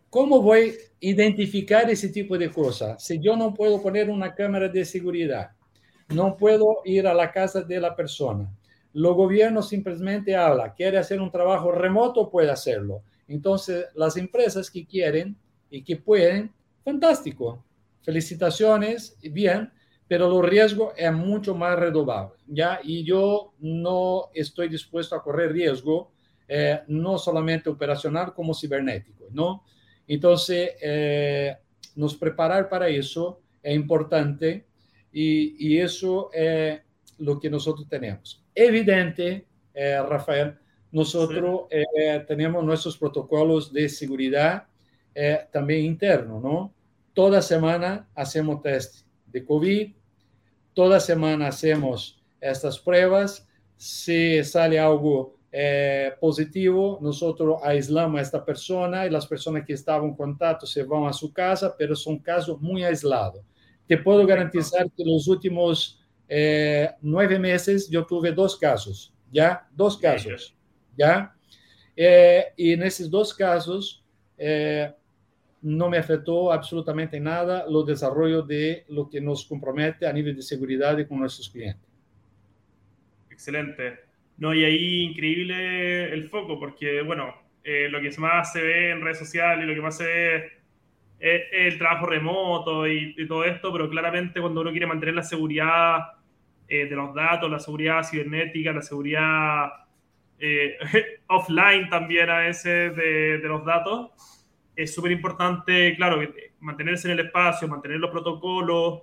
[0.09, 3.03] ¿cómo voy a identificar ese tipo de cosas?
[3.03, 5.51] Si yo no puedo poner una cámara de seguridad,
[6.09, 8.49] no puedo ir a la casa de la persona,
[8.97, 13.03] los gobiernos simplemente habla, quiere hacer un trabajo remoto, puede hacerlo.
[13.27, 15.37] Entonces, las empresas que quieren
[15.69, 16.51] y que pueden,
[16.83, 17.63] fantástico,
[18.01, 19.71] felicitaciones, bien,
[20.07, 22.79] pero el riesgo es mucho más redoblado, ¿ya?
[22.83, 26.11] Y yo no estoy dispuesto a correr riesgo,
[26.47, 29.63] eh, no solamente operacional como cibernético, ¿no?
[30.07, 31.55] Entonces, eh,
[31.95, 34.65] nos preparar para eso es importante
[35.11, 36.81] y, y, eso es
[37.19, 38.46] lo que nosotros tenemos.
[38.59, 40.57] Evidente, eh, Rafael,
[40.91, 41.67] nosotros
[42.27, 44.65] tenemos nuestros protocolos de seguridad
[45.51, 46.73] también interno, ¿no?
[47.13, 49.91] Toda semana hacemos test de COVID,
[50.73, 53.47] toda semana hacemos estas pruebas.
[53.75, 60.09] Si sale algo eh, positivo, nosotros aislamos a esta persona y las personas que estaban
[60.09, 63.43] en contacto se van a su casa, pero son casos muy aislados.
[63.87, 69.67] Te puedo garantizar que los últimos eh, nueve meses yo tuve dos casos, ¿ya?
[69.71, 70.55] Dos casos,
[70.97, 71.33] ¿ya?
[71.95, 74.03] Eh, y en esos dos casos,
[75.61, 80.43] no me afectó absolutamente nada lo desarrollo de lo que nos compromete a nivel de
[80.43, 81.87] seguridad con nuestros clientes.
[83.31, 83.99] Excelente.
[84.37, 89.01] No, y ahí increíble el foco, porque, bueno, eh, lo que más se ve en
[89.01, 90.51] redes sociales y lo que más se ve
[91.19, 95.99] es, el trabajo remoto y, todo esto, pero claramente cuando uno quiere mantener la seguridad
[96.67, 99.69] eh, de los datos, la seguridad cibernética, la seguridad
[100.39, 100.77] eh,
[101.27, 104.11] offline también a veces de, de los datos,
[104.75, 106.21] es súper importante, claro,
[106.59, 109.01] mantenerse en el espacio, mantener los protocolos,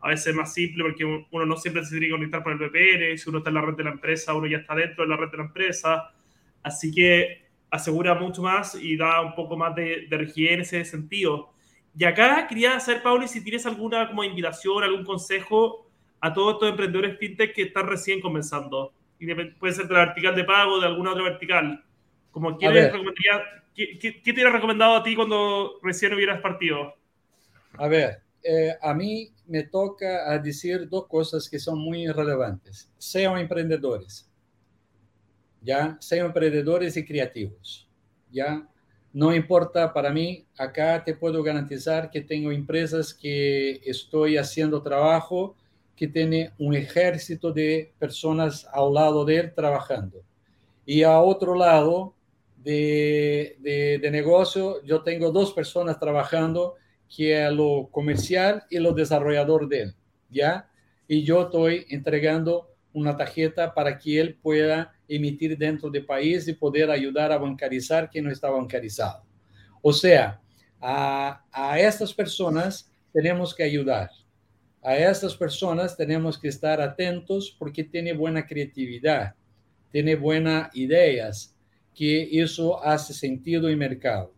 [0.00, 2.58] a veces es más simple porque uno no siempre se tiene que conectar por el
[2.58, 5.10] VPN, si uno está en la red de la empresa, uno ya está dentro de
[5.10, 6.12] la red de la empresa,
[6.62, 10.84] así que asegura mucho más y da un poco más de, de rigidez en ese
[10.84, 11.52] sentido.
[11.96, 15.89] Y acá quería saber, Pauli, si tienes alguna como invitación, algún consejo
[16.20, 18.92] a todos estos emprendedores fintech que están recién comenzando.
[19.18, 21.84] Y puede ser de la vertical de pago, de alguna otra vertical.
[22.30, 26.94] Como quieres recomendaría ¿Qué, te hubiera recomendado a ti cuando recién hubieras partido?
[27.74, 32.90] A ver, eh, a mí me toca decir dos cosas que son muy relevantes.
[32.98, 34.28] Sean emprendedores,
[35.62, 35.96] ¿ya?
[36.00, 37.88] Sean emprendedores y creativos,
[38.30, 38.66] ¿ya?
[39.12, 45.56] No importa para mí, acá te puedo garantizar que tengo empresas que estoy haciendo trabajo
[46.00, 50.22] que tiene un ejército de personas al lado de él trabajando.
[50.86, 52.14] Y a otro lado,
[52.56, 56.76] de, de, negocio, yo tengo dos personas trabajando,
[57.14, 59.94] que es lo comercial y lo desarrollador de él,
[60.30, 60.70] ¿ya?
[61.06, 66.54] Y yo estoy entregando una tarjeta para que él pueda emitir dentro del país y
[66.54, 69.22] poder ayudar a bancarizar quien no está bancarizado.
[69.82, 70.40] O sea,
[70.80, 74.08] a, a estas personas tenemos que ayudar.
[74.82, 79.34] A estas personas tenemos que estar atentos porque tiene buena creatividad,
[79.92, 81.54] tiene buenas ideas,
[81.94, 84.32] que eso hace sentido en mercado.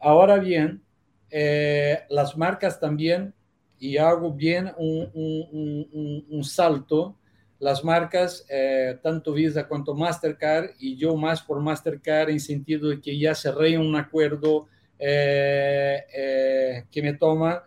[0.00, 0.82] Ahora bien,
[1.30, 3.32] eh, las marcas también,
[3.78, 7.16] y hago bien un, un, un, un salto,
[7.60, 13.00] las marcas, eh, tanto Visa cuanto Mastercard, y yo más por Mastercard en sentido de
[13.00, 14.66] que ya cerré un acuerdo
[14.98, 17.62] eh, que me toma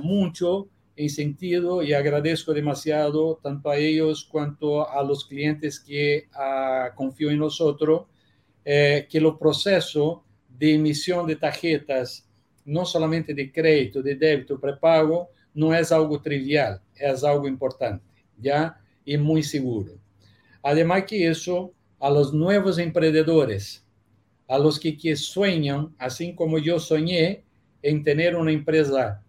[0.00, 0.68] mucho
[1.00, 7.30] en sentido y agradezco demasiado tanto a ellos cuanto a los clientes que uh, confío
[7.30, 8.02] en nosotros,
[8.64, 12.28] eh, que el proceso de emisión de tarjetas,
[12.66, 18.04] no solamente de crédito, de débito, prepago, no es algo trivial, es algo importante,
[18.38, 18.78] ¿ya?
[19.04, 19.92] Y muy seguro.
[20.62, 23.86] Además que eso, a los nuevos emprendedores,
[24.46, 27.44] a los que, que sueñan, así como yo soñé,
[27.82, 29.24] en tener una empresa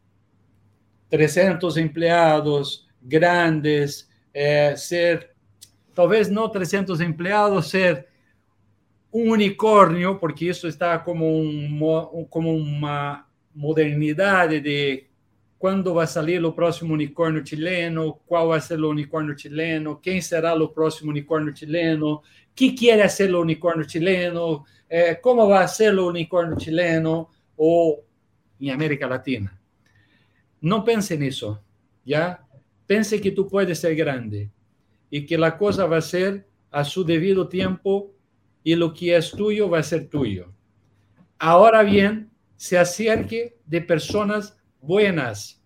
[1.12, 5.36] 300 empleados grandes, eh, ser,
[5.94, 8.08] talvez no 300 empleados, ser
[9.12, 15.10] un unicornio, porque eso está como, un, como una modernidad de
[15.58, 20.00] cuándo va a salir el próximo unicornio chileno, cuál va a ser el unicornio chileno,
[20.02, 22.22] quién será el próximo unicornio chileno,
[22.56, 28.00] qué quiere hacer el unicornio chileno, eh, cómo va a ser el unicornio chileno o
[28.62, 29.61] en América Latina.
[30.62, 31.62] No pense en eso,
[32.06, 32.46] ¿ya?
[32.86, 34.52] Pense que tú puedes ser grande
[35.10, 38.14] y que la cosa va a ser a su debido tiempo
[38.64, 40.54] y lo que es tuyo va a ser tuyo.
[41.40, 45.60] Ahora bien, se acerque de personas buenas.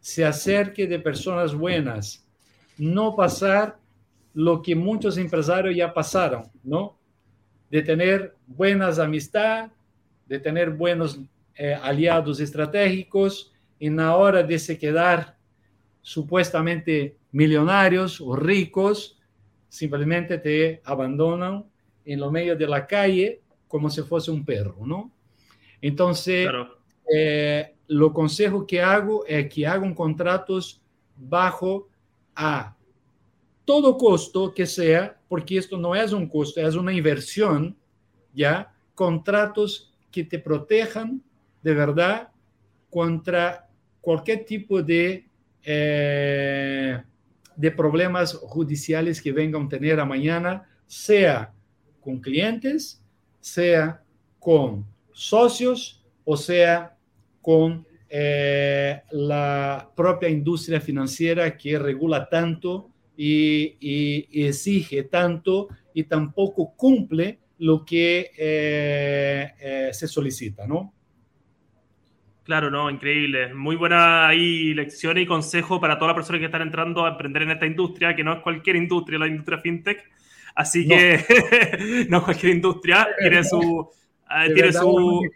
[0.00, 2.28] Se acerque de personas buenas.
[2.76, 3.78] No pasar
[4.34, 6.98] lo que muchos empresarios ya pasaron, ¿no?
[7.70, 9.70] De tener buenas amistades,
[10.26, 11.18] de tener buenos
[11.58, 15.36] eh, aliados estratégicos y la hora de se quedar
[16.02, 19.18] supuestamente millonarios o ricos,
[19.68, 21.64] simplemente te abandonan
[22.04, 25.10] en lo medio de la calle como si fuese un perro, ¿no?
[25.80, 26.48] Entonces,
[27.12, 30.80] eh, lo consejo que hago es que hagan contratos
[31.16, 31.88] bajo
[32.34, 32.76] a
[33.64, 37.76] todo costo que sea, porque esto no es un costo, es una inversión,
[38.32, 38.72] ¿ya?
[38.94, 41.22] Contratos que te protejan
[41.66, 42.28] de verdad
[42.88, 43.68] contra
[44.00, 45.26] cualquier tipo de,
[45.64, 47.02] eh,
[47.56, 51.52] de problemas judiciales que vengan a tener a mañana, sea
[52.00, 53.02] con clientes,
[53.40, 54.00] sea
[54.38, 56.96] con socios o sea
[57.42, 67.40] con eh, la propia industria financiera que regula tanto y, exige tanto y tampoco cumple
[67.58, 70.92] lo que eh, se solicita, ¿no?
[72.46, 73.52] Claro, no, increíble.
[73.54, 77.42] Muy buena ahí lección y consejo para todas las personas que están entrando a emprender
[77.42, 80.08] en esta industria, que no es cualquier industria, la industria fintech.
[80.54, 83.90] Así que no, es cualquier industria, tiene su,
[84.30, 85.28] eh, tiene su,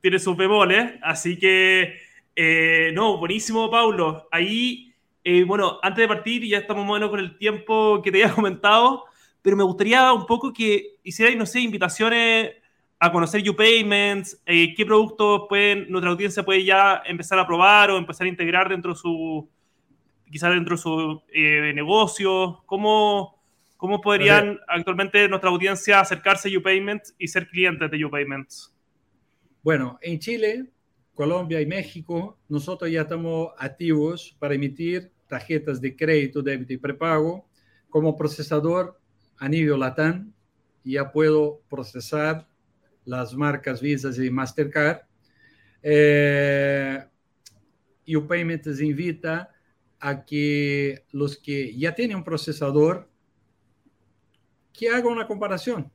[0.00, 0.92] tiene sus bemoles.
[1.02, 1.98] Así que,
[2.34, 4.28] eh, no, buenísimo, Paulo.
[4.32, 8.10] Ahí, eh, bueno, antes de partir, ya estamos más o menos con el tiempo que
[8.10, 9.04] te había comentado,
[9.42, 12.52] pero me gustaría un poco que hicierais, no sé, invitaciones
[13.00, 17.96] a conocer UPayments, eh, qué productos pueden, nuestra audiencia puede ya empezar a probar o
[17.96, 19.48] empezar a integrar dentro de su,
[20.30, 23.40] quizás dentro de su eh, negocio, cómo,
[23.76, 28.74] cómo podrían actualmente nuestra audiencia acercarse a UPayments y ser clientes de UPayments.
[29.62, 30.66] Bueno, en Chile,
[31.14, 37.46] Colombia y México, nosotros ya estamos activos para emitir tarjetas de crédito, débito y prepago.
[37.90, 38.98] Como procesador
[39.36, 40.32] a nivel LATAM,
[40.84, 42.47] ya puedo procesar
[43.08, 45.00] las marcas Visa y Mastercard.
[45.82, 47.02] Eh,
[48.04, 49.50] y UPayment invita
[49.98, 53.08] a que los que ya tienen un procesador,
[54.72, 55.90] que hagan una comparación.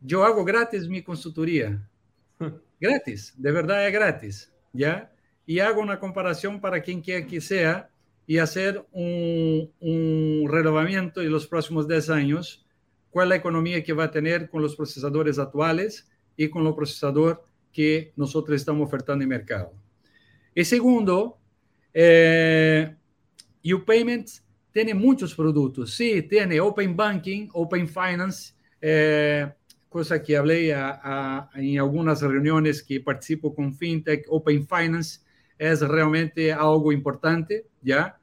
[0.00, 1.88] Yo hago gratis mi consultoría.
[2.80, 5.10] Gratis, de verdad es gratis, ¿ya?
[5.46, 7.88] Y hago una comparación para quien quiera que sea
[8.26, 12.63] y hacer un, un relevamiento en los próximos 10 años
[13.14, 16.74] cuál es la economía que va a tener con los procesadores actuales y con los
[16.74, 17.38] procesadores
[17.72, 19.72] que nosotros estamos ofertando en mercado.
[20.52, 21.38] Y segundo,
[21.92, 22.92] eh,
[23.64, 25.94] UPayments tiene muchos productos.
[25.94, 29.48] Sí, tiene Open Banking, Open Finance, eh,
[29.88, 35.20] cosa que hablé en algunas reuniones que participo con FinTech, Open Finance
[35.56, 38.18] es realmente algo importante, ¿ya?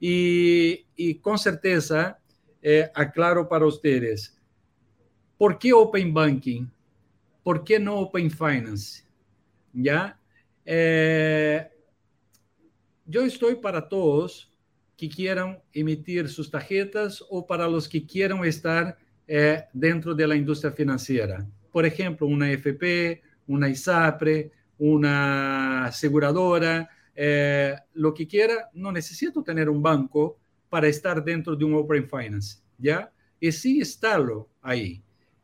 [0.00, 2.18] Y con certeza,
[2.64, 4.38] eh, aclaro para ustedes,
[5.36, 6.66] ¿por qué Open Banking?
[7.42, 9.02] ¿Por qué no Open Finance?
[9.72, 10.16] ¿Ya?
[10.64, 11.68] Eh,
[13.04, 14.56] yo estoy para todos
[14.96, 18.96] que quieran emitir sus tarjetas o para los que quieran estar
[19.26, 21.44] eh, dentro de la industria financiera.
[21.72, 26.88] Por ejemplo, una FP, una ISAPRE, una aseguradora,
[27.94, 30.38] lo que quiera, no necesito tener un banco
[30.72, 33.12] para estar dentro de un Open Finance, ¿ya?
[33.38, 35.02] Y sí estarlo ahí.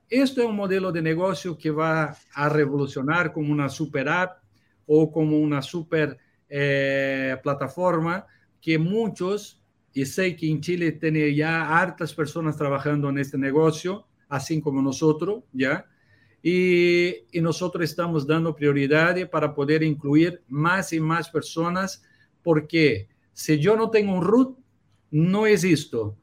[0.08, 4.38] Esto es un modelo de negocio que va a revolucionar como una super app
[4.86, 6.16] o como una super
[6.48, 8.26] eh, plataforma
[8.58, 9.62] que muchos,
[9.92, 14.80] y sé que en Chile tiene ya hartas personas trabajando en este negocio, así como
[14.80, 15.84] nosotros, ¿ya?
[16.42, 22.02] Y, y, nosotros estamos dando prioridad para poder incluir más y más personas,
[22.42, 24.56] porque si yo no tengo un root,
[25.10, 26.16] no existo.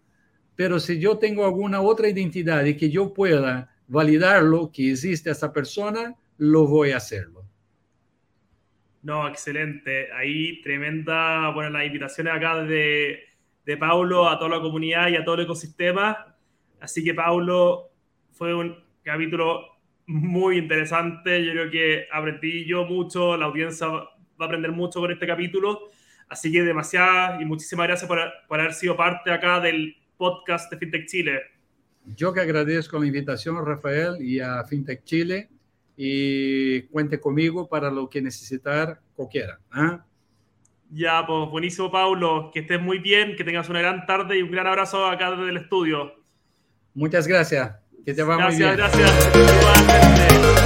[0.55, 5.51] Pero si yo tengo alguna otra identidad y que yo pueda validarlo, que existe esa
[5.51, 7.43] persona, lo voy a hacerlo.
[9.03, 10.11] No, excelente.
[10.13, 13.19] Ahí tremenda, bueno, las invitaciones acá de,
[13.65, 16.36] de Paulo a toda la comunidad y a todo el ecosistema.
[16.79, 17.91] Así que Paulo,
[18.31, 19.61] fue un capítulo
[20.07, 21.43] muy interesante.
[21.45, 24.09] Yo creo que aprendí yo mucho, la audiencia va
[24.39, 25.89] a aprender mucho con este capítulo.
[26.30, 30.78] Así que demasiadas y muchísimas gracias por, por haber sido parte acá del podcast de
[30.78, 31.41] FinTech Chile.
[32.15, 35.49] Yo que agradezco la invitación, Rafael, y a FinTech Chile
[35.97, 39.59] y cuente conmigo para lo que necesitar cualquiera.
[39.71, 40.05] ¿ah?
[40.91, 42.51] Ya, pues buenísimo, Paulo.
[42.53, 45.49] Que estés muy bien, que tengas una gran tarde y un gran abrazo acá desde
[45.49, 46.13] el estudio.
[46.93, 47.76] Muchas gracias.
[48.05, 48.78] Que te va gracias, muy bien.
[48.78, 50.64] Gracias, gracias.